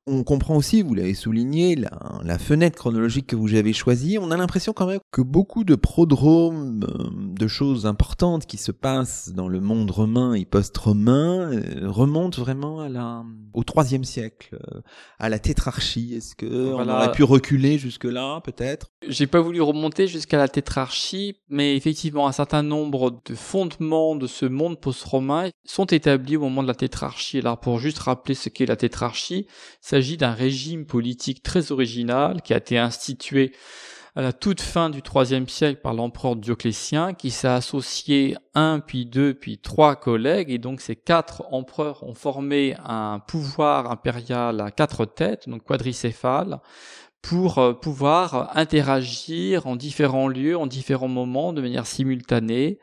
[0.07, 4.19] On comprend aussi, vous l'avez souligné, la, fenêtre chronologique que vous avez choisie.
[4.19, 8.73] On a l'impression quand même que beaucoup de prodromes, euh, de choses importantes qui se
[8.73, 14.59] passent dans le monde romain et post-romain euh, remontent vraiment à la, au troisième siècle,
[14.75, 14.81] euh,
[15.19, 16.15] à la tétrarchie.
[16.15, 18.91] Est-ce que on aurait pu reculer jusque-là, peut-être?
[19.07, 24.27] J'ai pas voulu remonter jusqu'à la tétrarchie, mais effectivement, un certain nombre de fondements de
[24.27, 27.39] ce monde post-romain sont établis au moment de la tétrarchie.
[27.39, 29.47] Alors, pour juste rappeler ce qu'est la tétrarchie,
[29.91, 33.53] s'agit d'un régime politique très original qui a été institué
[34.17, 39.07] à la toute fin du IIIe siècle par l'empereur Dioclétien, qui s'est associé un, puis
[39.07, 44.71] deux, puis trois collègues, et donc ces quatre empereurs ont formé un pouvoir impérial à
[44.71, 46.61] quatre têtes, donc quadricéphale,
[47.23, 52.79] pour euh, pouvoir interagir en différents lieux, en différents moments, de manière simultanée,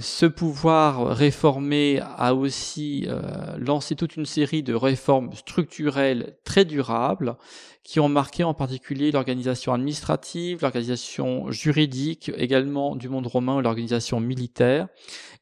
[0.00, 7.36] ce pouvoir réformé a aussi euh, lancé toute une série de réformes structurelles très durables
[7.82, 14.88] qui ont marqué en particulier l'organisation administrative, l'organisation juridique également du monde romain, l'organisation militaire.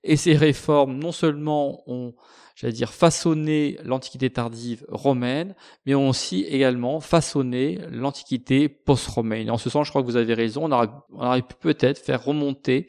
[0.04, 2.14] Et ces réformes non seulement ont
[2.56, 9.50] j'allais dire, façonné l'Antiquité tardive romaine, mais ont aussi également façonné l'Antiquité post-romaine.
[9.50, 11.98] En ce sens, je crois que vous avez raison, on aurait, on aurait pu peut-être
[11.98, 12.88] faire remonter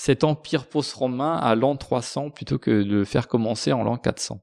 [0.00, 4.40] cet empire post-romain à l'an 300 plutôt que de le faire commencer en l'an 400.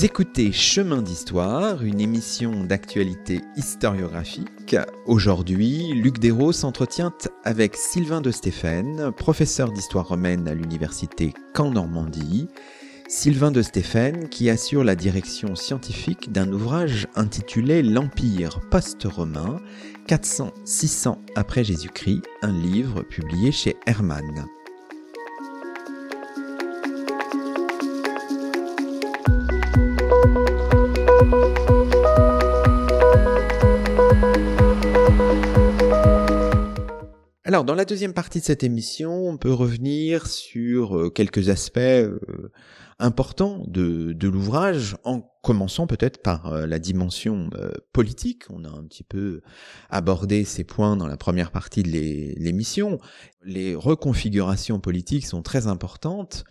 [0.00, 4.76] Écoutez Chemin d'Histoire, une émission d'actualité historiographique.
[5.06, 12.46] Aujourd'hui, Luc Dérault s'entretient avec Sylvain de Stéphane, professeur d'histoire romaine à l'université Caen-Normandie.
[13.08, 19.60] Sylvain de Stéphane qui assure la direction scientifique d'un ouvrage intitulé L'Empire post-romain,
[20.06, 24.46] 400-600 après Jésus-Christ, un livre publié chez Hermann.
[37.58, 41.78] Alors, dans la deuxième partie de cette émission, on peut revenir sur euh, quelques aspects
[41.78, 42.20] euh,
[43.00, 47.50] importants de, l'ouvrage, en commençant peut-être par euh, la dimension
[47.92, 48.44] politique.
[48.50, 49.40] On a un petit peu
[49.90, 53.00] abordé ces points dans la première partie de l'émission.
[53.42, 56.44] Les reconfigurations politiques sont très importantes.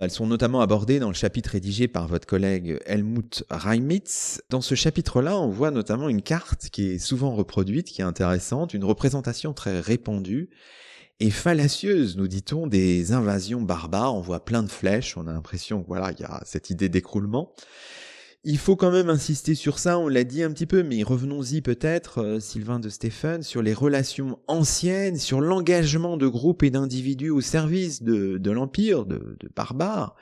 [0.00, 4.40] Elles sont notamment abordées dans le chapitre rédigé par votre collègue Helmut Reimitz.
[4.48, 8.72] Dans ce chapitre-là, on voit notamment une carte qui est souvent reproduite, qui est intéressante,
[8.72, 10.48] une représentation très répandue
[11.20, 14.14] et fallacieuse, nous dit-on, des invasions barbares.
[14.14, 17.52] On voit plein de flèches, on a l'impression, voilà, il y a cette idée d'écroulement.
[18.42, 21.60] Il faut quand même insister sur ça, on l'a dit un petit peu, mais revenons-y
[21.60, 27.28] peut-être, euh, Sylvain de Stéphane, sur les relations anciennes, sur l'engagement de groupes et d'individus
[27.28, 30.16] au service de, l'Empire, de, barbares,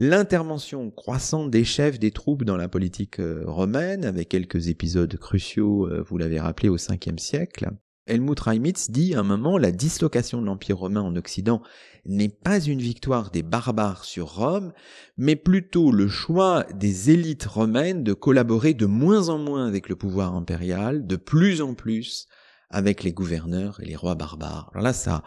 [0.00, 5.86] l'intervention croissante des chefs des troupes dans la politique euh, romaine, avec quelques épisodes cruciaux,
[5.86, 7.70] euh, vous l'avez rappelé, au 5 siècle,
[8.06, 11.62] Helmut Reimitz dit à un moment la dislocation de l'Empire romain en Occident
[12.04, 14.72] n'est pas une victoire des barbares sur Rome,
[15.16, 19.96] mais plutôt le choix des élites romaines de collaborer de moins en moins avec le
[19.96, 22.26] pouvoir impérial, de plus en plus
[22.70, 24.70] avec les gouverneurs et les rois barbares.
[24.72, 25.22] Alors là, ça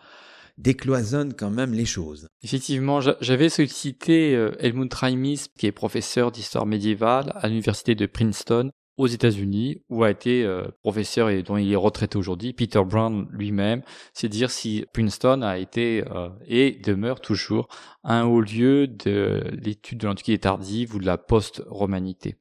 [0.57, 2.27] décloisonne quand même les choses.
[2.41, 8.71] Effectivement, j'avais sollicité euh, Helmut Reimitz, qui est professeur d'histoire médiévale à l'université de Princeton,
[8.97, 13.27] aux États-Unis, où a été euh, professeur et dont il est retraité aujourd'hui, Peter Brown
[13.31, 13.81] lui-même,
[14.13, 17.67] c'est dire si Princeton a été euh, et demeure toujours
[18.03, 22.35] un haut lieu de l'étude de l'Antiquité tardive ou de la post-romanité.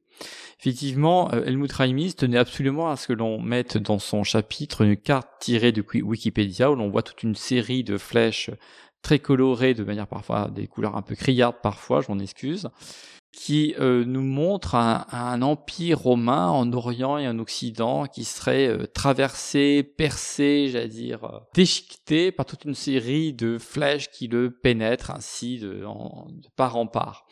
[0.59, 4.95] Effectivement, euh, Helmut Reimis tenait absolument à ce que l'on mette dans son chapitre une
[4.95, 8.49] carte tirée de Wikipédia où l'on voit toute une série de flèches
[9.01, 12.69] très colorées de manière parfois des couleurs un peu criardes parfois, je m'en excuse,
[13.35, 18.87] qui euh, nous montre un, empire romain en Orient et en Occident qui serait euh,
[18.87, 25.11] traversé, percé, j'allais dire, euh, déchiqueté par toute une série de flèches qui le pénètrent
[25.11, 27.27] ainsi de, de part en part.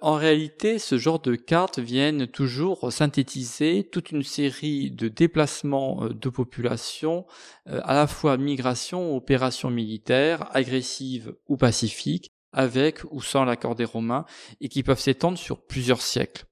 [0.00, 6.28] En réalité, ce genre de cartes viennent toujours synthétiser toute une série de déplacements de
[6.30, 7.26] population,
[7.66, 14.24] à la fois migration, opérations militaires, agressives ou pacifiques, avec ou sans l'accord des Romains
[14.60, 16.44] et qui peuvent s'étendre sur plusieurs siècles.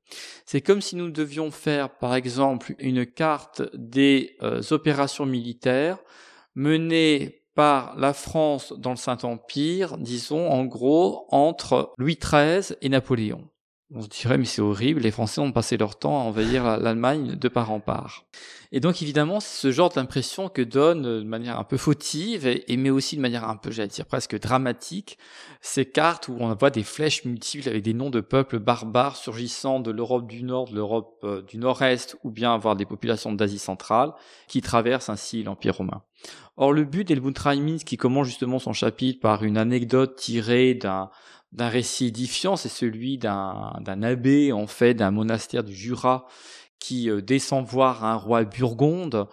[0.45, 5.99] C'est comme si nous devions faire par exemple une carte des euh, opérations militaires
[6.55, 13.49] menées par la France dans le Saint-Empire, disons en gros entre Louis XIII et Napoléon.
[13.93, 17.35] On se dirait mais c'est horrible, les Français ont passé leur temps à envahir l'Allemagne
[17.35, 18.25] de part en part.
[18.71, 22.77] Et donc évidemment, c'est ce genre d'impression que donne de manière un peu fautive, et,
[22.77, 25.19] mais aussi de manière un peu, j'allais dire presque dramatique,
[25.61, 29.81] ces cartes où on voit des flèches multiples avec des noms de peuples barbares surgissant
[29.81, 33.59] de l'Europe du Nord, de l'Europe euh, du Nord-Est, ou bien avoir des populations d'Asie
[33.59, 34.13] centrale,
[34.47, 36.03] qui traversent ainsi l'Empire romain.
[36.57, 37.39] Or le but d'Elbund
[37.85, 41.11] qui commence justement son chapitre par une anecdote tirée d'un
[41.53, 46.27] d'un récit édifiant, c'est celui d'un abbé en fait d'un monastère du Jura
[46.79, 49.27] qui euh, descend voir un roi burgonde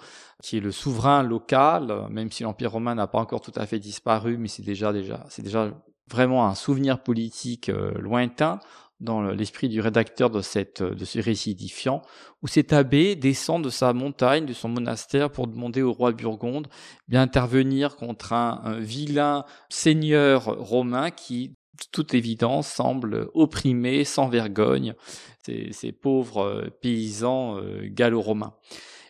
[0.44, 3.80] qui est le souverain local, même si l'Empire romain n'a pas encore tout à fait
[3.80, 5.72] disparu, mais c'est déjà déjà déjà
[6.10, 8.60] vraiment un souvenir politique euh, lointain
[9.00, 12.02] dans l'esprit du rédacteur de, cette, de ce récit édifiant,
[12.42, 16.68] où cet abbé descend de sa montagne, de son monastère, pour demander au roi burgonde
[17.08, 21.56] d'intervenir contre un, vilain seigneur romain qui,
[21.92, 24.94] toute évidence, semble opprimé, sans vergogne,
[25.46, 28.54] ces, ces pauvres euh, paysans euh, gallo-romains.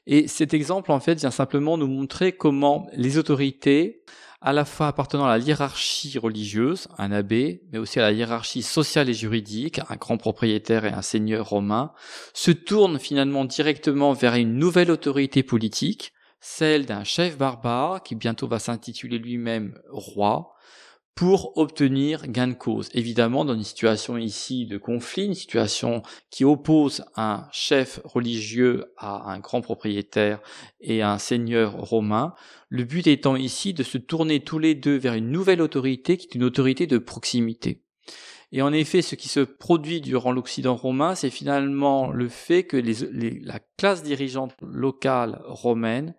[0.06, 4.04] Et cet exemple, en fait, vient simplement nous montrer comment les autorités,
[4.40, 8.62] à la fois appartenant à la hiérarchie religieuse, un abbé, mais aussi à la hiérarchie
[8.62, 11.92] sociale et juridique, un grand propriétaire et un seigneur romain,
[12.34, 18.48] se tournent finalement directement vers une nouvelle autorité politique, celle d'un chef barbare qui bientôt
[18.48, 20.54] va s'intituler lui-même roi,
[21.18, 22.90] pour obtenir gain de cause.
[22.94, 29.32] Évidemment, dans une situation ici de conflit, une situation qui oppose un chef religieux à
[29.32, 30.40] un grand propriétaire
[30.80, 32.36] et un seigneur romain,
[32.70, 36.28] le but étant ici de se tourner tous les deux vers une nouvelle autorité qui
[36.28, 37.82] est une autorité de proximité.
[38.52, 42.78] Et en effet, ce qui se produit durant l'Occident romain, c'est finalement le fait que
[43.44, 46.14] la classe dirigeante locale romaine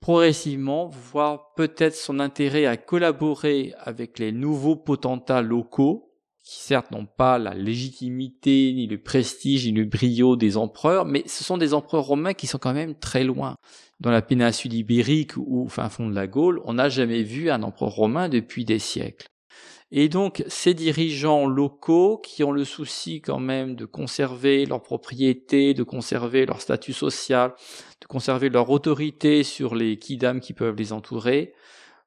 [0.00, 6.10] progressivement voit peut-être son intérêt à collaborer avec les nouveaux potentats locaux,
[6.42, 11.22] qui certes n'ont pas la légitimité, ni le prestige, ni le brio des empereurs, mais
[11.26, 13.56] ce sont des empereurs romains qui sont quand même très loin.
[14.00, 17.62] Dans la péninsule ibérique ou fin fond de la Gaule, on n'a jamais vu un
[17.62, 19.28] empereur romain depuis des siècles.
[19.92, 25.74] Et donc, ces dirigeants locaux qui ont le souci quand même de conserver leur propriété,
[25.74, 27.54] de conserver leur statut social,
[28.00, 31.54] de conserver leur autorité sur les kidam qui peuvent les entourer,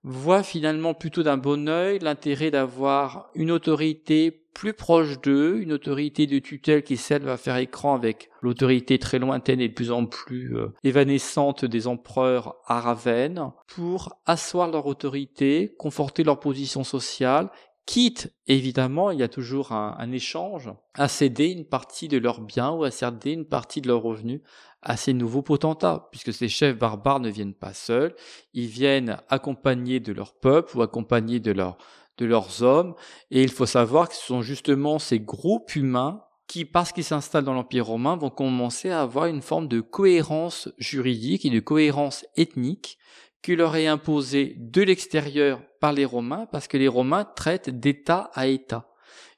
[0.03, 6.27] voient finalement plutôt d'un bon œil l'intérêt d'avoir une autorité plus proche d'eux, une autorité
[6.27, 10.05] de tutelle qui celle va faire écran avec l'autorité très lointaine et de plus en
[10.05, 17.49] plus euh, évanescente des empereurs à Ravenne, pour asseoir leur autorité, conforter leur position sociale
[17.85, 22.71] quitte évidemment, il y a toujours un, échange, à céder une partie de leurs biens
[22.71, 24.41] ou à céder une partie de leurs revenus
[24.81, 28.15] à ces nouveaux potentats, puisque ces chefs barbares ne viennent pas seuls,
[28.53, 32.95] ils viennent accompagnés de leur peuple ou accompagnés de, de leurs hommes,
[33.31, 37.45] et il faut savoir que ce sont justement ces groupes humains qui, parce qu'ils s'installent
[37.45, 42.25] dans l'Empire romain, vont commencer à avoir une forme de cohérence juridique et de cohérence
[42.35, 42.97] ethnique
[43.43, 48.31] qui leur est imposée de l'extérieur par les Romains, parce que les Romains traitent d'État
[48.33, 48.89] à État.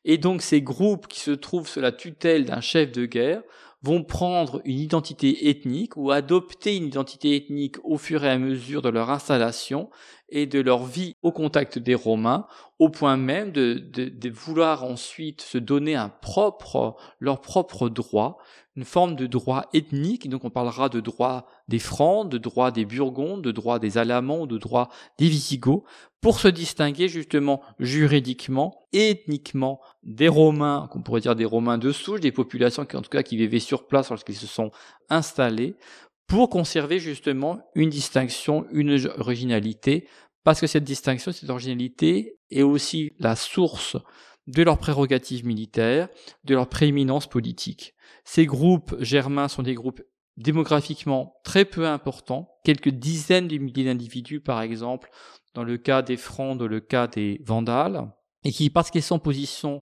[0.06, 3.42] Et donc ces groupes qui se trouvent sous la tutelle d'un chef de guerre
[3.82, 8.82] vont prendre une identité ethnique ou adopter une identité ethnique au fur et à mesure
[8.84, 9.90] de leur installation
[10.30, 12.48] et de leur vie au contact des Romains,
[12.80, 18.38] au point même de, de vouloir ensuite se donner un propre, leur propre droit,
[18.76, 22.84] une forme de droit ethnique, donc on parlera de droit des Francs, de droit des
[22.84, 25.84] Burgondes, de droit des Alamans, de droit des Visigoths,
[26.20, 31.92] pour se distinguer justement juridiquement et ethniquement des Romains, qu'on pourrait dire des Romains de
[31.92, 34.72] souche, des populations qui en tout cas qui vivaient sur place lorsqu'ils se sont
[35.10, 35.76] installés,
[36.28, 40.08] pour conserver justement une distinction, une originalité,
[40.44, 43.98] parce que cette distinction, cette originalité est aussi la source
[44.48, 46.08] de leurs prérogatives militaires,
[46.44, 47.96] de leur prééminence politique.
[48.24, 50.02] Ces groupes germains sont des groupes
[50.38, 55.10] démographiquement très peu importants, quelques dizaines de milliers d'individus par exemple,
[55.54, 58.12] dans le cas des Francs, dans le cas des Vandales,
[58.44, 59.82] et qui, parce qu'ils sont en position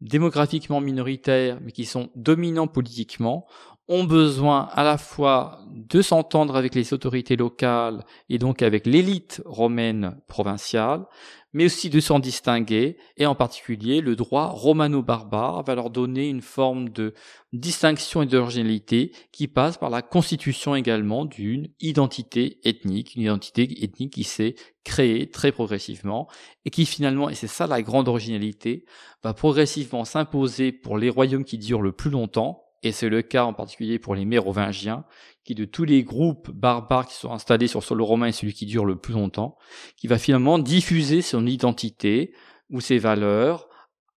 [0.00, 3.46] démographiquement minoritaires, mais qui sont dominants politiquement,
[3.90, 9.42] ont besoin à la fois de s'entendre avec les autorités locales et donc avec l'élite
[9.44, 11.06] romaine provinciale,
[11.52, 16.40] mais aussi de s'en distinguer, et en particulier le droit romano-barbare va leur donner une
[16.40, 17.14] forme de
[17.52, 24.12] distinction et d'originalité qui passe par la constitution également d'une identité ethnique, une identité ethnique
[24.12, 26.28] qui s'est créée très progressivement
[26.64, 28.84] et qui finalement, et c'est ça la grande originalité,
[29.24, 33.44] va progressivement s'imposer pour les royaumes qui durent le plus longtemps, et c'est le cas
[33.44, 35.04] en particulier pour les Mérovingiens,
[35.44, 38.54] qui de tous les groupes barbares qui sont installés sur le sol romain est celui
[38.54, 39.56] qui dure le plus longtemps,
[39.96, 42.34] qui va finalement diffuser son identité
[42.70, 43.68] ou ses valeurs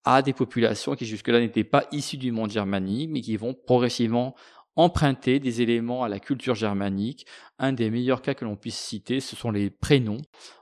[0.05, 4.35] à des populations qui jusque-là n'étaient pas issues du monde germanique, mais qui vont progressivement
[4.75, 7.25] emprunter des éléments à la culture germanique.
[7.59, 10.21] Un des meilleurs cas que l'on puisse citer, ce sont les prénoms.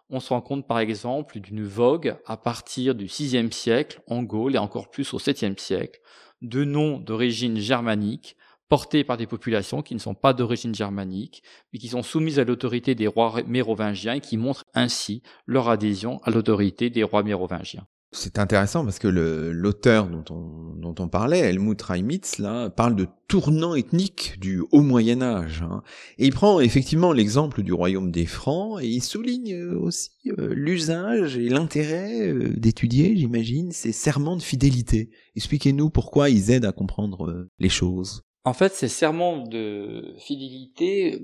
[0.09, 4.55] On se rend compte par exemple d'une vogue à partir du VIe siècle en Gaule
[4.55, 6.01] et encore plus au VIIe siècle,
[6.41, 8.35] de noms d'origine germanique
[8.69, 12.45] portés par des populations qui ne sont pas d'origine germanique, mais qui sont soumises à
[12.45, 17.85] l'autorité des rois mérovingiens et qui montrent ainsi leur adhésion à l'autorité des rois mérovingiens.
[18.13, 23.07] C'est intéressant parce que l'auteur dont on, dont on parlait, Helmut Reimitz, là, parle de
[23.29, 25.61] tournant ethnique du haut Moyen Âge.
[25.61, 25.81] Hein.
[26.17, 30.53] Et il prend effectivement l'exemple du royaume des Francs et il souligne euh, aussi euh,
[30.53, 35.09] l'usage et l'intérêt euh, d'étudier, j'imagine, ces serments de fidélité.
[35.37, 38.23] Expliquez-nous pourquoi ils aident à comprendre les choses.
[38.43, 41.21] En fait, ces serments de fidélité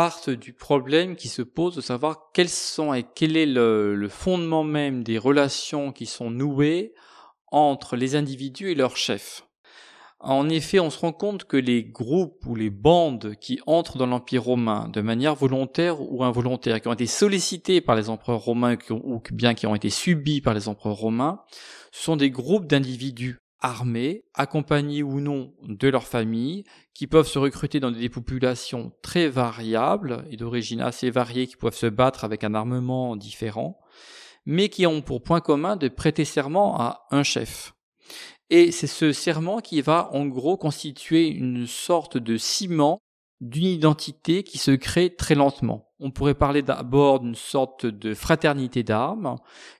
[0.00, 4.64] partent du problème qui se pose de savoir quels sont et quel est le, fondement
[4.64, 6.94] même des relations qui sont nouées
[7.48, 9.46] entre les individus et leurs chefs.
[10.18, 14.06] En effet, on se rend compte que les groupes ou les bandes qui entrent dans
[14.06, 18.78] l'Empire romain de manière volontaire ou involontaire, qui ont été sollicités par les empereurs romains
[18.88, 21.42] ou bien qui ont été subis par les empereurs romains,
[21.92, 27.80] sont des groupes d'individus armés, accompagnés ou non de leur famille, qui peuvent se recruter
[27.80, 32.54] dans des populations très variables et d'origine assez variée, qui peuvent se battre avec un
[32.54, 33.78] armement différent,
[34.46, 37.74] mais qui ont pour point commun de prêter serment à un chef.
[38.48, 43.00] Et c'est ce serment qui va en gros constituer une sorte de ciment
[43.40, 45.89] d'une identité qui se crée très lentement.
[46.02, 49.36] On pourrait parler d'abord d'une sorte de fraternité d'armes,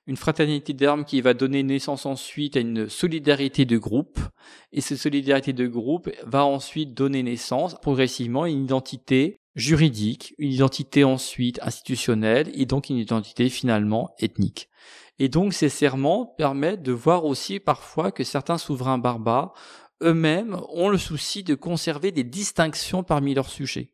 [0.06, 4.20] une fraternité d'armes qui va donner naissance ensuite à une solidarité de groupe,
[4.70, 10.52] et cette solidarité de groupe va ensuite donner naissance progressivement à une identité juridique, une
[10.52, 14.68] identité ensuite institutionnelle, et donc une identité finalement ethnique.
[15.18, 19.54] Et donc ces serments permettent de voir aussi parfois que certains souverains barbares
[20.02, 23.90] eux-mêmes ont le souci de conserver des distinctions parmi leurs sujets.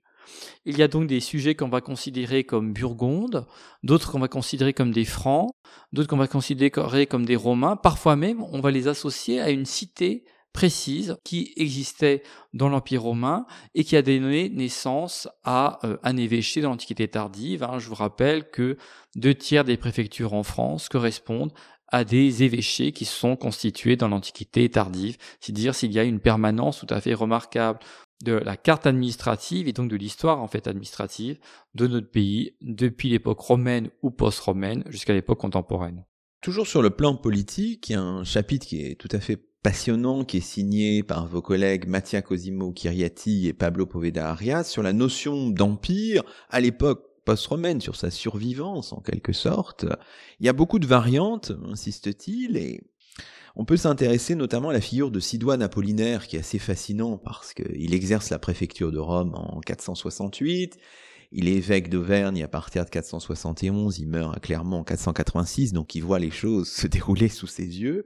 [0.65, 3.47] Il y a donc des sujets qu'on va considérer comme burgondes,
[3.83, 5.51] d'autres qu'on va considérer comme des francs,
[5.93, 7.77] d'autres qu'on va considérer comme des romains.
[7.77, 10.25] Parfois même, on va les associer à une cité
[10.57, 12.23] précise qui existait
[12.55, 17.63] dans l'Empire romain et qui a donné naissance à euh, un évêché de l'Antiquité tardive.
[17.63, 17.79] Hein.
[17.79, 18.79] Je vous rappelle que
[19.17, 21.53] deux tiers des préfectures en France correspondent
[21.89, 26.81] à des évêchés qui sont constitués dans l'Antiquité tardive, c'est-à-dire s'il y a une permanence
[26.81, 27.79] tout à fait remarquable
[28.23, 31.39] de la carte administrative et donc de l'histoire en fait administrative
[31.75, 36.05] de notre pays depuis l'époque romaine ou post-romaine jusqu'à l'époque contemporaine.
[36.41, 39.41] Toujours sur le plan politique, il y a un chapitre qui est tout à fait
[39.63, 44.83] passionnant qui est signé par vos collègues Mattia Cosimo Chiriati et Pablo Poveda Arias sur
[44.83, 49.85] la notion d'empire à l'époque post-romaine, sur sa survivance en quelque sorte.
[50.39, 52.81] Il y a beaucoup de variantes, insiste-t-il, et
[53.57, 57.55] on peut s'intéresser notamment à la figure de Sidoine Apollinaire, qui est assez fascinant parce
[57.55, 60.79] qu'il exerce la préfecture de Rome en 468,
[61.33, 66.03] il est évêque d'Auvergne à partir de 471, il meurt clairement en 486, donc il
[66.03, 68.05] voit les choses se dérouler sous ses yeux.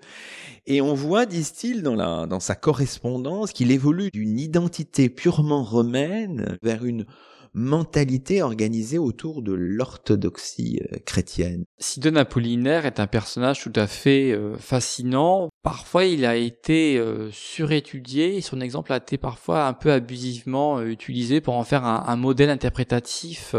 [0.67, 6.85] Et on voit, disent-ils, dans, dans sa correspondance, qu'il évolue d'une identité purement romaine vers
[6.85, 7.07] une
[7.55, 11.65] mentalité organisée autour de l'orthodoxie euh, chrétienne.
[11.79, 15.49] Sidon Apollinaire est un personnage tout à fait euh, fascinant.
[15.63, 20.83] Parfois, il a été euh, surétudié et son exemple a été parfois un peu abusivement
[20.83, 23.55] utilisé pour en faire un, un modèle interprétatif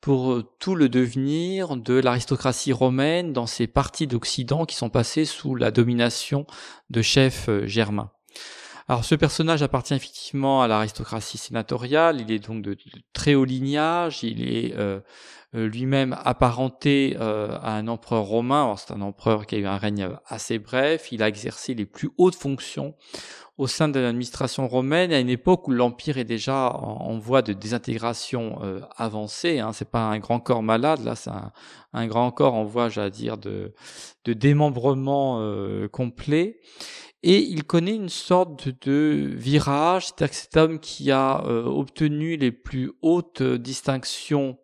[0.00, 5.54] pour tout le devenir de l'aristocratie romaine dans ces parties d'Occident qui sont passées sous
[5.54, 6.46] la domination
[6.90, 8.10] de chefs germains.
[8.88, 12.76] Alors ce personnage appartient effectivement à l'aristocratie sénatoriale, il est donc de,
[13.12, 15.00] très haut lignage, il est euh,
[15.56, 19.76] euh, lui-même apparenté euh, à un empereur romain, c'est un empereur qui a eu un
[19.76, 22.94] règne assez bref, il a exercé les plus hautes fonctions
[23.58, 27.54] au sein de l'administration romaine à une époque où l'empire est déjà en, voie de
[27.54, 29.60] désintégration euh, avancée.
[29.60, 29.72] Hein.
[29.72, 31.30] C'est pas un grand corps malade, là, c'est
[31.92, 33.72] un, grand corps en voie, j'allais dire, de,
[34.26, 36.60] démembrement euh, complet.
[37.22, 42.36] Et il connaît une sorte de virage, c'est-à-dire que cet homme qui a euh, obtenu
[42.36, 44.58] les plus hautes distinctions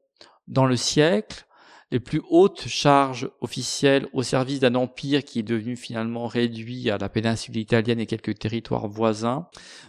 [0.49, 1.47] dans le siècle,
[1.93, 6.97] les plus hautes charges officielles au service d'un empire qui est devenu finalement réduit à
[6.97, 9.47] la péninsule italienne et quelques territoires voisins,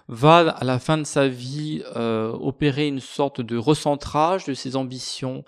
[0.10, 4.76] va à la fin de sa vie euh, opérer une sorte de recentrage de ses
[4.76, 5.46] ambitions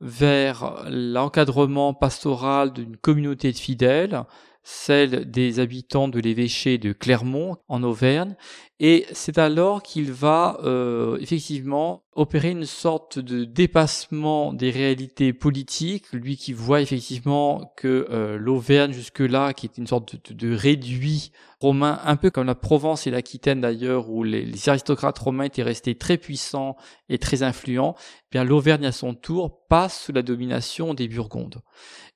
[0.00, 4.24] vers l'encadrement pastoral d'une communauté de fidèles,
[4.64, 8.34] celle des habitants de l'évêché de Clermont en Auvergne,
[8.80, 16.12] et c'est alors qu'il va euh, effectivement opérer une sorte de dépassement des réalités politiques,
[16.12, 22.00] lui qui voit effectivement que euh, l'Auvergne jusque-là, qui est une sorte de, réduit romain,
[22.04, 26.18] un peu comme la Provence et l'Aquitaine d'ailleurs, où les, aristocrates romains étaient restés très
[26.18, 26.76] puissants
[27.08, 31.62] et très influents, eh bien l'Auvergne à son tour passe sous la domination des Burgondes.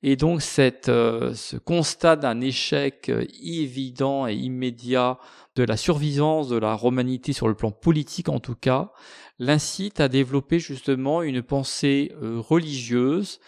[0.03, 5.19] Et donc cette, euh, ce constat d'un échec évident et immédiat
[5.57, 8.93] de la survivance de la romanité sur le plan politique en tout cas,
[9.39, 13.41] l'incite à développer justement une pensée euh, religieuse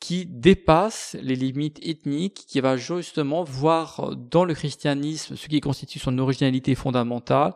[0.00, 5.98] qui dépasse les limites ethniques, qui va justement voir dans le christianisme ce qui constitue
[5.98, 7.54] son originalité fondamentale,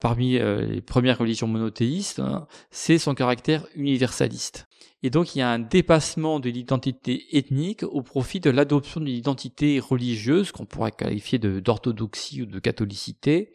[0.00, 4.66] parmi euh, les premières religions monothéistes, hein, c'est son caractère universaliste.
[5.02, 9.14] Et donc il y a un dépassement de l'identité ethnique au profit de l'adoption d'une
[9.14, 13.52] identité religieuse qu'on pourrait qualifier d'orthodoxie ou de catholicité,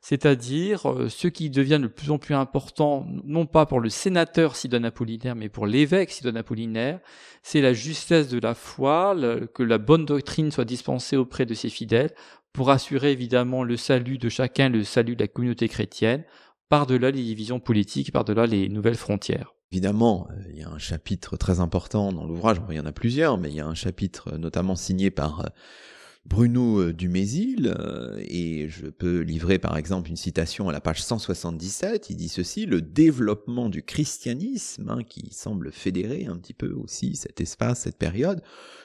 [0.00, 4.54] c'est-à-dire euh, ce qui devient de plus en plus important, non pas pour le sénateur
[4.56, 7.00] Sidon Apollinaire, mais pour l'évêque Sidon Apollinaire,
[7.42, 9.16] c'est la justesse de la foi,
[9.54, 12.10] que la bonne doctrine soit dispensée auprès de ses fidèles,
[12.54, 16.24] pour assurer évidemment le salut de chacun, le salut de la communauté chrétienne,
[16.70, 19.54] par-delà les divisions politiques, par-delà les nouvelles frontières.
[19.72, 22.92] Évidemment, euh, il y a un chapitre très important dans l'ouvrage, il y en a
[22.92, 25.48] plusieurs, mais il y a un chapitre euh, notamment signé par euh,
[26.26, 27.74] Bruno Dumézil,
[28.18, 32.64] et je peux livrer par exemple une citation à la page 177, il dit ceci,
[32.64, 37.98] le développement du christianisme, hein, qui semble fédérer un petit peu aussi cet espace, cette
[37.98, 38.40] période,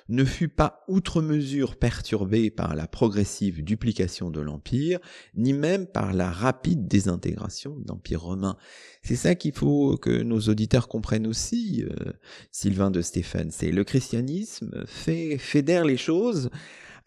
[0.10, 5.00] ne fut pas outre mesure perturbé par la progressive duplication de l'Empire,
[5.36, 8.58] ni même par la rapide désintégration de l'Empire romain.
[9.04, 12.12] C'est ça qu'il faut que nos auditeurs comprennent aussi, euh,
[12.52, 13.52] Sylvain de Stéphane.
[13.52, 16.50] C'est le christianisme fait, fédère les choses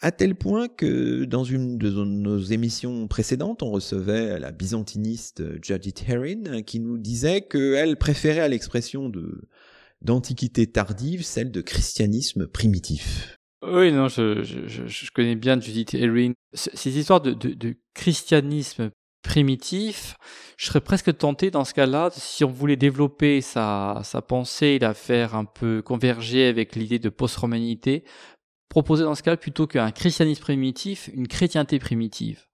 [0.03, 6.05] à tel point que dans une de nos émissions précédentes, on recevait la byzantiniste Judith
[6.09, 9.43] Herrin qui nous disait qu'elle préférait à l'expression de
[10.03, 13.37] d'antiquité tardive, celle de christianisme primitif.
[13.63, 16.35] Oui, non, je, connais bien Judith Herring.
[16.53, 18.91] Ces histoires de, de, christianisme
[19.23, 20.17] primitif,
[20.57, 24.95] je serais presque tenté dans ce cas-là, si on voulait développer sa, sa pensée la
[24.95, 28.03] faire un peu converger avec l'idée de post-romanité,
[28.69, 32.47] proposer dans ce cas plutôt qu'un christianisme primitif, une chrétienté primitive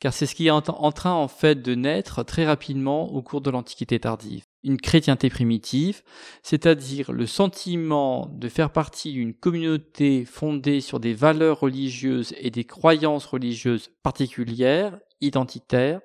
[0.00, 3.40] car c'est ce qui est en, train en fait de naître très rapidement au cours
[3.40, 4.44] de l'Antiquité tardive.
[4.64, 6.02] Une chrétienté primitive,
[6.42, 12.64] c'est-à-dire le sentiment de faire partie d'une communauté fondée sur des valeurs religieuses et des
[12.64, 16.00] croyances religieuses particulières, identitaires,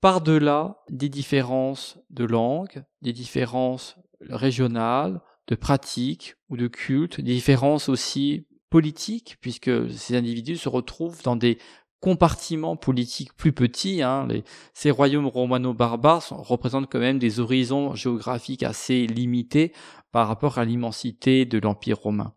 [0.00, 7.88] par-delà des différences de langue, des différences régionales, de pratiques ou de cultes, des différences
[7.88, 11.58] aussi politiques, puisque ces individus se retrouvent dans des
[12.06, 14.00] compartiments politiques plus petits.
[14.00, 14.28] Hein,
[14.74, 19.72] ces royaumes romano-barbares représentent quand même des horizons géographiques assez limités
[20.12, 22.32] par rapport à l'immensité de l'Empire romain.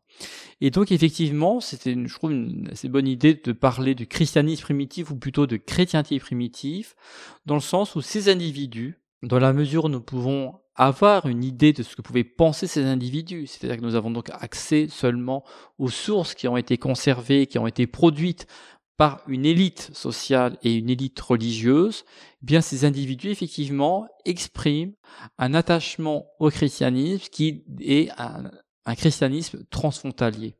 [0.60, 5.12] Et donc effectivement, c'était, je trouve, une assez bonne idée de parler du christianisme primitif
[5.12, 6.96] ou plutôt de chrétienté primitif,
[7.46, 11.74] dans le sens où ces individus, dans la mesure où nous pouvons avoir une idée
[11.74, 15.44] de ce que pouvaient penser ces individus, c'est-à-dire que nous avons donc accès seulement
[15.78, 18.48] aux sources qui ont été conservées, qui ont été produites
[19.00, 22.04] par une élite sociale et une élite religieuse,
[22.41, 24.91] eh bien ces individus effectivement expriment
[25.38, 30.58] un attachement au christianisme qui est un, christianisme transfrontalier,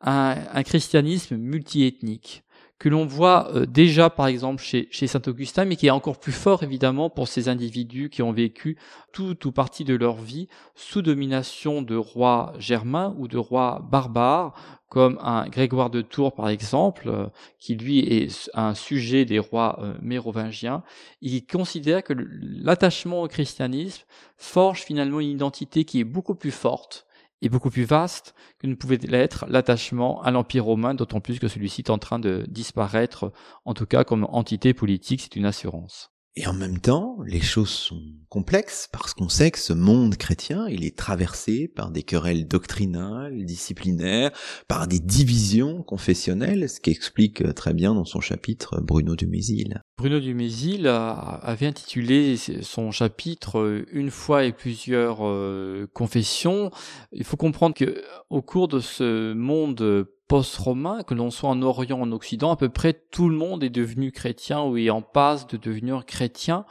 [0.00, 2.44] un, christianisme multiethnique
[2.78, 6.32] que l'on voit euh, déjà par exemple chez, chez Saint-Augustin, mais qui est encore plus
[6.32, 8.78] fort évidemment pour ces individus qui ont vécu
[9.12, 10.46] tout ou partie de leur vie
[10.76, 14.54] sous domination de rois germains ou de rois barbares,
[14.94, 17.26] comme un Grégoire de Tours par exemple, euh,
[17.58, 20.84] qui lui est un sujet des rois euh, mérovingiens,
[21.20, 24.04] il considère que l'attachement au christianisme
[24.36, 27.06] forge finalement une identité qui est beaucoup plus forte
[27.42, 31.48] est beaucoup plus vaste que ne pouvait l'être l'attachement à l'Empire romain, d'autant plus que
[31.48, 33.32] celui-ci est en train de disparaître,
[33.64, 36.13] en tout cas comme entité politique, c'est une assurance.
[36.36, 40.66] Et en même temps, les choses sont complexes parce qu'on sait que ce monde chrétien,
[40.68, 44.32] il est traversé par des querelles doctrinales, disciplinaires,
[44.66, 49.80] par des divisions confessionnelles, ce qui explique très bien dans son chapitre Bruno du Mézil.
[49.96, 56.72] Bruno du Mézil avait intitulé son chapitre Une foi et plusieurs euh, confessions.
[57.12, 61.98] Il faut comprendre que au cours de ce monde post-romain, que l'on soit en Orient,
[61.98, 65.02] ou en Occident, à peu près tout le monde est devenu chrétien ou est en
[65.02, 66.64] passe de devenir chrétien,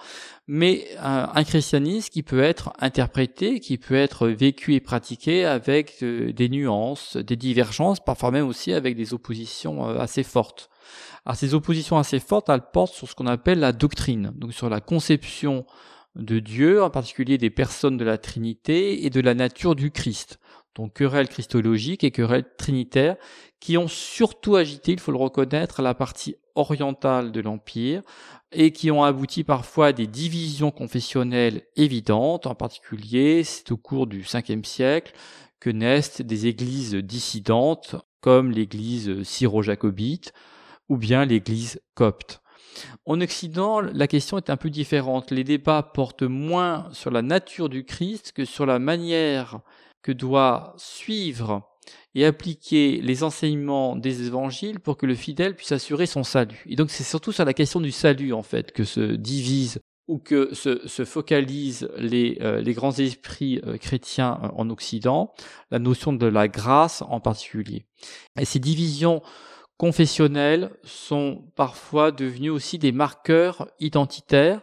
[0.47, 6.33] mais un, christianisme qui peut être interprété, qui peut être vécu et pratiqué avec euh,
[6.33, 10.69] des nuances, des divergences, parfois même aussi avec des oppositions euh, assez fortes.
[11.25, 14.69] Alors ces oppositions assez fortes, elles portent sur ce qu'on appelle la doctrine, donc sur
[14.69, 15.65] la conception
[16.15, 20.39] de Dieu, en particulier des personnes de la Trinité et de la nature du Christ
[20.75, 23.17] donc querelles christologiques et querelles trinitaires,
[23.59, 28.01] qui ont surtout agité, il faut le reconnaître, la partie orientale de l'Empire,
[28.51, 34.07] et qui ont abouti parfois à des divisions confessionnelles évidentes, en particulier, c'est au cours
[34.07, 35.13] du 5 siècle
[35.59, 40.33] que naissent des églises dissidentes, comme l'église syro-jacobite,
[40.89, 42.41] ou bien l'église copte.
[43.05, 45.31] En Occident, la question est un peu différente.
[45.31, 49.59] Les débats portent moins sur la nature du Christ que sur la manière
[50.03, 51.63] que doit suivre
[52.15, 56.63] et appliquer les enseignements des évangiles pour que le fidèle puisse assurer son salut.
[56.67, 60.19] Et donc c'est surtout sur la question du salut en fait que se divise ou
[60.19, 65.33] que se, se focalisent les, euh, les, grands esprits euh, chrétiens euh, en Occident,
[65.71, 67.85] la notion de la grâce en particulier.
[68.37, 69.21] Et ces divisions
[69.77, 74.61] confessionnelles sont parfois devenues aussi des marqueurs identitaires,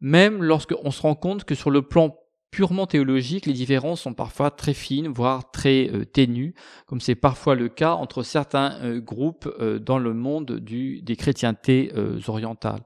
[0.00, 2.14] même lorsqu'on se rend compte que sur le plan
[2.52, 6.54] purement théologique, les différences sont parfois très fines, voire très euh, ténues,
[6.86, 11.16] comme c'est parfois le cas entre certains euh, groupes euh, dans le monde du, des
[11.16, 11.90] chrétientés
[12.28, 12.82] orientales.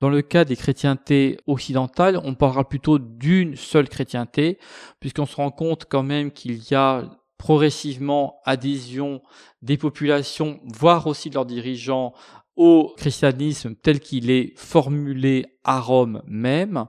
[0.00, 4.58] Dans le cas des chrétientés occidentales, on parlera plutôt d'une seule chrétienté,
[4.98, 7.04] puisqu'on se rend compte quand même qu'il y a
[7.36, 9.20] progressivement adhésion
[9.60, 12.14] des populations, voire aussi de leurs dirigeants,
[12.56, 16.86] au christianisme tel qu'il est formulé à Rome même,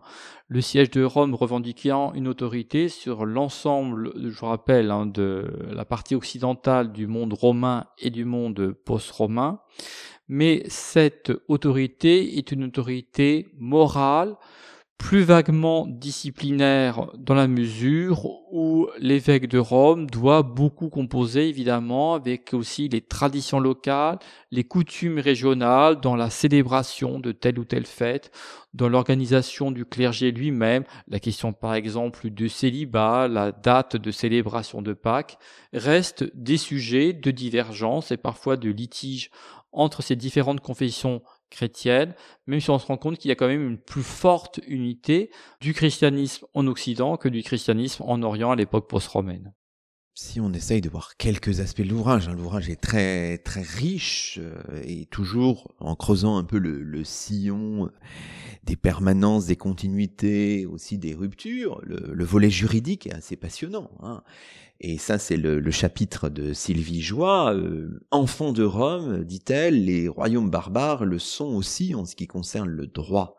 [0.54, 5.84] le siège de Rome revendiquant une autorité sur l'ensemble, je vous rappelle, hein, de la
[5.84, 9.62] partie occidentale du monde romain et du monde post-romain.
[10.28, 14.36] Mais cette autorité est une autorité morale,
[15.04, 22.54] plus vaguement disciplinaire dans la mesure où l'évêque de Rome doit beaucoup composer évidemment avec
[22.54, 24.18] aussi les traditions locales,
[24.50, 28.32] les coutumes régionales dans la célébration de telle ou telle fête,
[28.74, 34.82] dans l'organisation du clergé lui-même, la question par exemple de célibat, la date de célébration
[34.82, 35.38] de Pâques,
[35.74, 39.32] restent des sujets de divergence et parfois de litige
[39.74, 41.22] entre ces différentes confessions
[41.54, 42.14] chrétienne,
[42.48, 45.32] même si on se rend compte qu'il y a quand même une plus forte unité
[45.62, 49.54] du christianisme en Occident que du christianisme en Orient à l'époque post-romaine.
[50.16, 54.38] Si on essaye de voir quelques aspects de l'ouvrage, hein, l'ouvrage est très très riche
[54.40, 57.90] euh, et toujours en creusant un peu le, sillon
[58.64, 61.82] des permanences, des continuités, aussi des ruptures.
[61.84, 63.92] Le, volet juridique est assez passionnant.
[64.02, 64.24] Hein.
[64.80, 67.54] Et ça, c'est le, chapitre de Sylvie Joie.
[67.54, 72.70] Euh, Enfant de Rome, dit-elle, les royaumes barbares le sont aussi en ce qui concerne
[72.70, 73.38] le droit.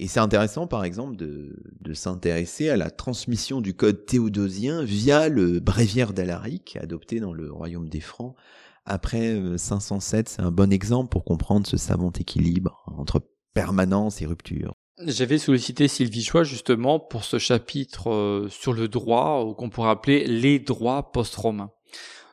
[0.00, 5.58] Et c'est intéressant, par exemple, de, s'intéresser à la transmission du code théodosien via le
[5.58, 8.36] bréviaire d'Alaric, adopté dans le royaume des Francs.
[8.84, 13.20] Après 507, euh, c'est un bon exemple pour comprendre ce savant équilibre entre
[13.54, 14.74] permanence et rupture.
[15.04, 19.90] J'avais sollicité Sylvie Choix justement pour ce chapitre euh, sur le droit, ou qu'on pourrait
[19.90, 21.70] appeler les droits post-romains.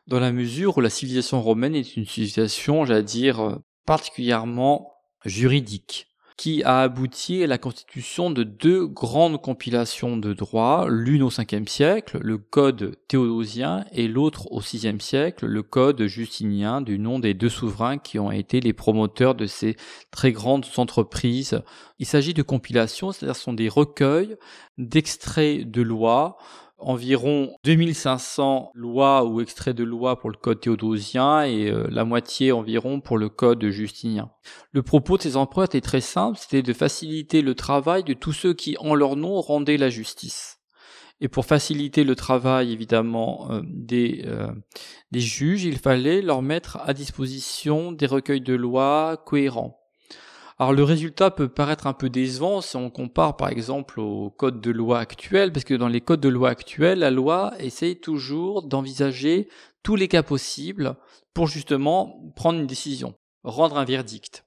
[0.08, 3.56] Dans la mesure où la civilisation romaine est une civilisation, j'allais dire, euh,
[3.86, 4.92] particulièrement
[5.24, 11.30] juridique qui a abouti à la constitution de deux grandes compilations de droits, l'une au
[11.30, 17.18] 5 siècle, le Code théodosien, et l'autre au 6 siècle, le Code justinien, du nom
[17.18, 19.76] des deux souverains qui ont été les promoteurs de ces
[20.10, 21.62] très grandes entreprises.
[21.98, 24.36] Il s'agit de compilations, c'est-à-dire ce sont des recueils
[24.76, 26.36] d'extraits de lois
[26.78, 32.52] environ 2500 lois ou extraits de lois pour le code théodosien et euh, la moitié
[32.52, 34.30] environ pour le code justinien.
[34.72, 38.32] Le propos de ces empreintes est très simple, c'était de faciliter le travail de tous
[38.32, 40.58] ceux qui, en leur nom, rendaient la justice.
[41.20, 44.52] Et pour faciliter le travail, évidemment, euh, des, euh,
[45.12, 49.85] des juges, il fallait leur mettre à disposition des recueils de lois cohérents.
[50.58, 54.62] Alors le résultat peut paraître un peu décevant si on compare par exemple au code
[54.62, 58.62] de loi actuel, parce que dans les codes de loi actuels, la loi essaye toujours
[58.62, 59.48] d'envisager
[59.82, 60.96] tous les cas possibles
[61.34, 64.46] pour justement prendre une décision, rendre un verdict.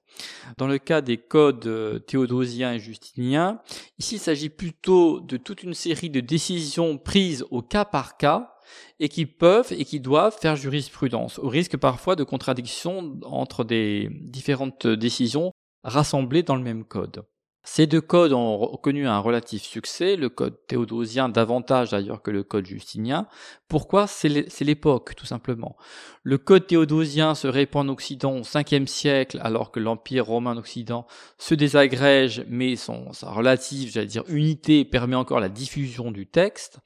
[0.58, 3.60] Dans le cas des codes euh, théodosiens et justiniens,
[4.00, 8.56] ici il s'agit plutôt de toute une série de décisions prises au cas par cas
[8.98, 14.08] et qui peuvent et qui doivent faire jurisprudence, au risque parfois de contradiction entre des
[14.10, 15.52] différentes décisions
[15.84, 17.24] rassemblées dans le même code.
[17.62, 22.42] Ces deux codes ont connu un relatif succès, le code théodosien davantage d'ailleurs que le
[22.42, 23.26] code justinien.
[23.68, 24.06] Pourquoi?
[24.06, 25.76] C'est l'époque, tout simplement.
[26.22, 31.06] Le code théodosien se répand en Occident au 5e siècle, alors que l'Empire romain d'Occident
[31.36, 36.80] se désagrège, mais son, sa relative, j'allais dire, unité permet encore la diffusion du texte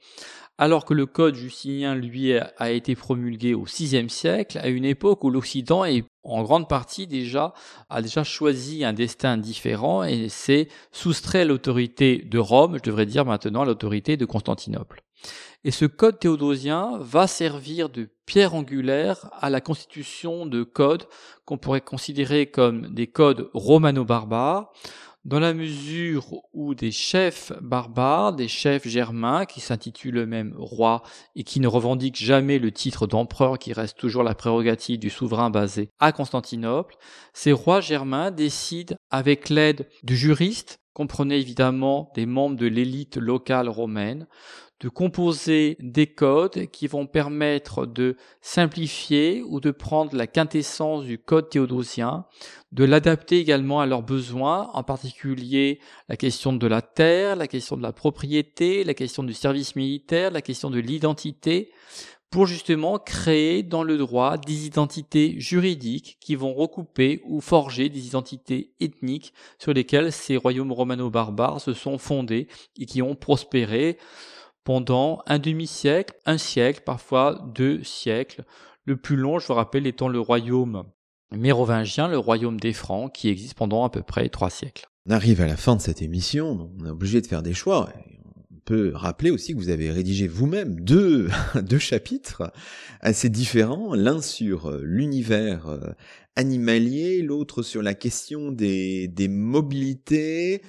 [0.57, 5.23] alors que le code justinien, lui, a été promulgué au VIe siècle, à une époque
[5.23, 7.53] où l'Occident est en grande partie déjà,
[7.89, 13.05] a déjà choisi un destin différent et s'est soustrait à l'autorité de Rome, je devrais
[13.05, 15.03] dire maintenant à l'autorité de Constantinople.
[15.63, 21.07] Et ce code théodosien va servir de pierre angulaire à la constitution de codes
[21.45, 24.71] qu'on pourrait considérer comme des codes romano-barbares,
[25.25, 31.01] dans la mesure où des chefs barbares, des chefs germains qui s'intitulent eux-mêmes rois
[31.35, 35.49] et qui ne revendiquent jamais le titre d'empereur qui reste toujours la prérogative du souverain
[35.49, 36.95] basé à Constantinople,
[37.33, 43.67] ces rois germains décident avec l'aide de juristes, comprenez évidemment des membres de l'élite locale
[43.67, 44.27] romaine,
[44.81, 51.17] de composer des codes qui vont permettre de simplifier ou de prendre la quintessence du
[51.17, 52.25] code théodosien,
[52.73, 57.77] de l'adapter également à leurs besoins, en particulier la question de la terre, la question
[57.77, 61.71] de la propriété, la question du service militaire, la question de l'identité,
[62.29, 68.07] pour justement créer dans le droit des identités juridiques qui vont recouper ou forger des
[68.07, 73.97] identités ethniques sur lesquelles ces royaumes romano-barbares se sont fondés et qui ont prospéré
[74.65, 78.43] pendant un demi-siècle, un siècle, parfois deux siècles.
[78.83, 80.83] Le plus long, je vous rappelle, étant le royaume
[81.31, 84.87] mérovingien, le royaume des Francs, qui existe pendant à peu près trois siècles.
[85.07, 87.89] On arrive à la fin de cette émission, on est obligé de faire des choix.
[88.51, 91.29] On peut rappeler aussi que vous avez rédigé vous-même deux,
[91.77, 92.51] chapitres
[93.01, 95.91] assez différents, l'un sur euh, l'univers euh,
[96.35, 100.63] animalier, l'autre sur la question des mobilités,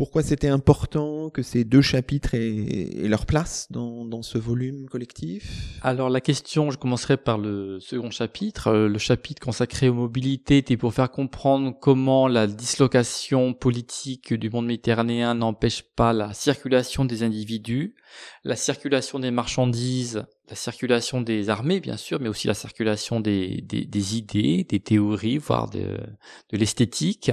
[0.00, 5.76] pourquoi c'était important que ces deux chapitres aient, leur place dans, ce volume collectif?
[5.82, 8.68] Alors la question, je commencerai par le second chapitre.
[8.68, 14.48] Euh, le chapitre consacré aux mobilités était pour faire comprendre comment la dislocation politique du
[14.48, 17.94] monde méditerranéen n'empêche pas la circulation des individus,
[18.42, 23.62] la circulation des marchandises, la circulation des armées bien sûr, mais aussi la circulation des,
[24.16, 25.98] idées, des théories, voire de
[26.52, 27.32] l'esthétique.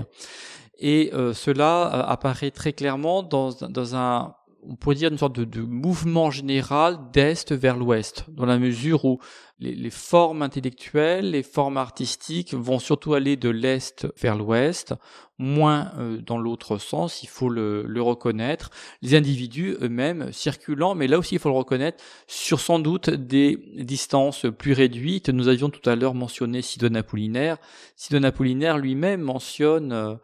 [0.80, 4.36] Et euh, cela euh, apparaît très clairement dans, dans un,
[4.68, 9.20] on pourrait dire une sorte de, mouvement général d'est vers l'ouest, dans la mesure où
[9.60, 14.94] les, formes intellectuelles, les formes artistiques vont surtout aller de l'est vers l'ouest,
[15.40, 18.72] moins euh, dans l'autre sens, il faut le, le, reconnaître.
[19.02, 23.60] Les individus eux-mêmes circulant, mais là aussi il faut le reconnaître, sur sans doute des
[23.76, 25.30] distances plus réduites.
[25.30, 27.58] Nous avions tout à l'heure mentionné Sidon Apollinaire.
[27.96, 30.16] Sidon Apollinaire lui-même mentionne euh,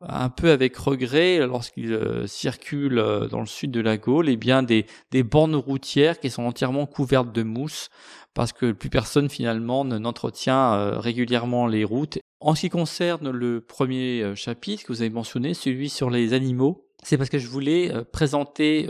[0.00, 2.96] un peu avec regret, lorsqu'il euh, circule
[3.30, 6.44] dans le sud de la Gaule, et eh bien des, des bornes routières qui sont
[6.44, 7.90] entièrement couvertes de mousse
[8.34, 12.18] parce que plus personne finalement n'entretient régulièrement les routes.
[12.44, 16.32] En ce qui concerne le premier euh, chapitre que vous avez mentionné, celui sur les
[16.32, 18.88] animaux, c'est parce que je voulais euh, présenter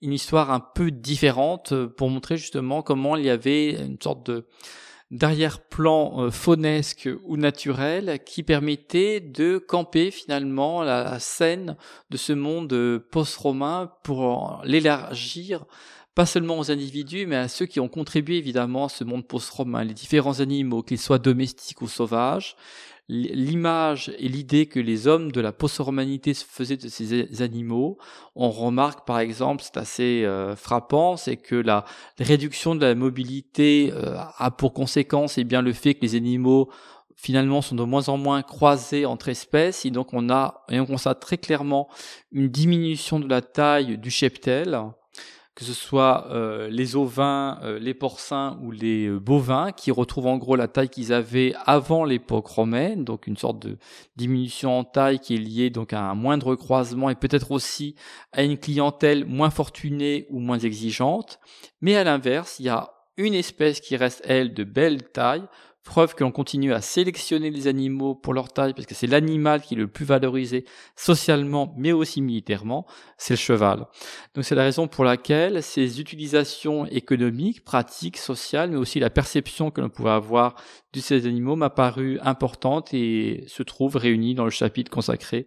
[0.00, 4.46] une histoire un peu différente pour montrer justement comment il y avait une sorte de
[5.10, 11.76] d'arrière-plan faunesque ou naturel qui permettait de camper finalement la scène
[12.10, 15.66] de ce monde post-romain pour l'élargir
[16.14, 19.84] pas seulement aux individus, mais à ceux qui ont contribué évidemment à ce monde post-romain,
[19.84, 22.56] les différents animaux, qu'ils soient domestiques ou sauvages,
[23.08, 27.98] l'image et l'idée que les hommes de la post-romanité faisaient de ces animaux.
[28.34, 31.84] On remarque par exemple, c'est assez euh, frappant, c'est que la
[32.18, 36.70] réduction de la mobilité euh, a pour conséquence eh bien le fait que les animaux
[37.16, 40.86] finalement sont de moins en moins croisés entre espèces et donc on a et on
[40.86, 41.88] constate très clairement
[42.32, 44.80] une diminution de la taille du cheptel
[45.54, 50.26] que ce soit euh, les ovins, euh, les porcins ou les euh, bovins, qui retrouvent
[50.26, 53.78] en gros la taille qu'ils avaient avant l'époque romaine, donc une sorte de
[54.16, 57.94] diminution en taille qui est liée donc à un moindre croisement et peut-être aussi
[58.32, 61.38] à une clientèle moins fortunée ou moins exigeante.
[61.80, 65.44] Mais à l'inverse, il y a une espèce qui reste elle de belle taille,
[65.84, 69.60] Preuve que l'on continue à sélectionner les animaux pour leur taille, parce que c'est l'animal
[69.60, 70.64] qui est le plus valorisé
[70.96, 72.86] socialement, mais aussi militairement,
[73.18, 73.86] c'est le cheval.
[74.34, 79.70] Donc c'est la raison pour laquelle ces utilisations économiques, pratiques, sociales, mais aussi la perception
[79.70, 80.54] que l'on pouvait avoir
[80.94, 85.46] de ces animaux m'a paru importante et se trouve réunie dans le chapitre consacré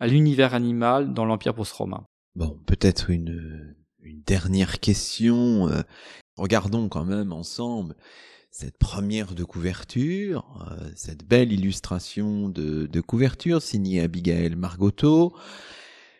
[0.00, 2.04] à l'univers animal dans l'Empire post-romain.
[2.34, 5.68] Bon, peut-être une, une dernière question.
[5.68, 5.80] Euh,
[6.36, 7.96] regardons quand même ensemble
[8.50, 15.34] cette première de couverture, euh, cette belle illustration de, de couverture signée Abigail Margotto.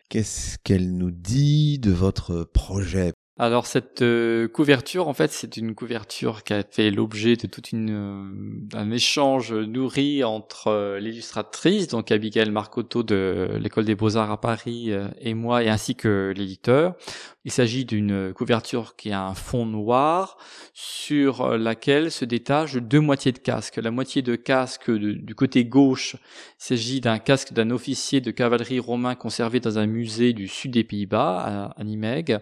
[0.09, 3.13] Qu'est-ce qu'elle nous dit de votre projet?
[3.41, 7.63] Alors cette euh, couverture, en fait, c'est une couverture qui a fait l'objet de tout
[7.73, 14.33] une euh, un échange nourri entre euh, l'illustratrice, donc Abigail Marcotto de l'école des beaux-arts
[14.33, 16.97] à Paris, et moi, et ainsi que l'éditeur.
[17.45, 20.37] Il s'agit d'une couverture qui a un fond noir
[20.75, 23.77] sur laquelle se détachent deux moitiés de casque.
[23.77, 26.17] La moitié de casque du côté gauche,
[26.59, 30.85] s'agit d'un casque d'un officier de cavalerie romain conservé dans un musée du sud des
[30.85, 32.39] Pays-Bas, à, à Nimègue,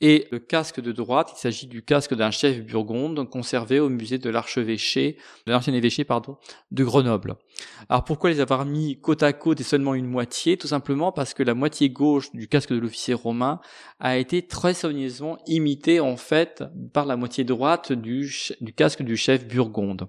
[0.00, 4.18] et le casque de droite, il s'agit du casque d'un chef burgonde conservé au musée
[4.18, 6.36] de l'archevêché, de l'ancien évêché, pardon,
[6.70, 7.36] de Grenoble.
[7.88, 10.56] Alors pourquoi les avoir mis côte à côte et seulement une moitié?
[10.56, 13.60] Tout simplement parce que la moitié gauche du casque de l'officier romain
[14.00, 18.30] a été très soigneusement imitée en fait par la moitié droite du,
[18.76, 20.08] casque du chef burgonde.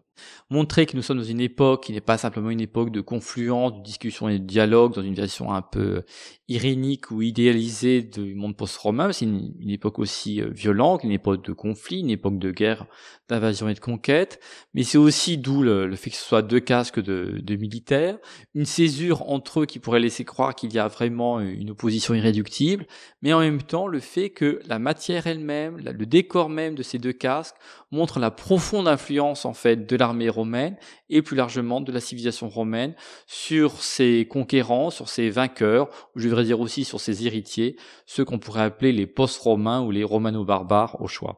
[0.49, 3.73] Montrer que nous sommes dans une époque qui n'est pas simplement une époque de confluence,
[3.73, 6.03] de discussion et de dialogue dans une version un peu
[6.47, 11.53] irénique ou idéalisée du monde post-romain, c'est une, époque aussi euh, violente, une époque de
[11.53, 12.85] conflit, une époque de guerre,
[13.27, 14.39] d'invasion et de conquête,
[14.73, 18.17] mais c'est aussi d'où le, fait que ce soit deux casques de, de, militaires,
[18.53, 22.86] une césure entre eux qui pourrait laisser croire qu'il y a vraiment une opposition irréductible,
[23.21, 26.99] mais en même temps le fait que la matière elle-même, le décor même de ces
[26.99, 27.55] deux casques
[27.91, 30.77] montre la profonde influence en fait de l'armée romaine
[31.09, 32.95] et plus largement de la civilisation romaine
[33.27, 38.25] sur ses conquérants, sur ses vainqueurs, ou je devrais dire aussi sur ses héritiers, ceux
[38.25, 41.38] qu'on pourrait appeler les post-romains ou les romano-barbares au choix.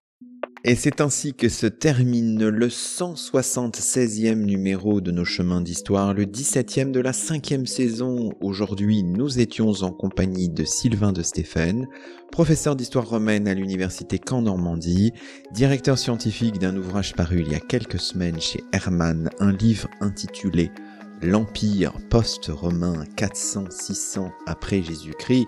[0.64, 6.92] Et c'est ainsi que se termine le 176e numéro de nos chemins d'histoire, le 17e
[6.92, 8.32] de la cinquième saison.
[8.42, 11.88] Aujourd'hui, nous étions en compagnie de Sylvain de Stéphane,
[12.32, 15.14] professeur d'histoire romaine à l'université Caen Normandie,
[15.54, 20.72] directeur scientifique d'un ouvrage paru il y a quelques semaines chez Hermann, un livre intitulé
[21.22, 25.48] L'Empire post-romain 400-600 après Jésus-Christ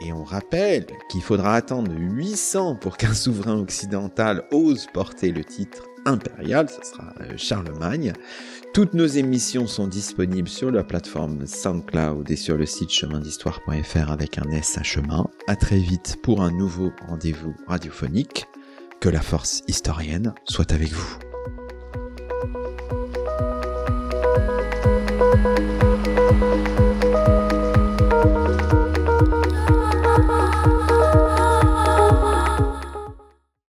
[0.00, 5.84] et on rappelle qu'il faudra attendre 800 pour qu'un souverain occidental ose porter le titre
[6.06, 8.12] impérial, ce sera euh, Charlemagne.
[8.72, 14.38] Toutes nos émissions sont disponibles sur la plateforme SoundCloud et sur le site chemindhistoire.fr avec
[14.38, 15.26] un S à chemin.
[15.48, 18.46] À très vite pour un nouveau rendez-vous radiophonique.
[19.00, 21.18] Que la force historienne soit avec vous.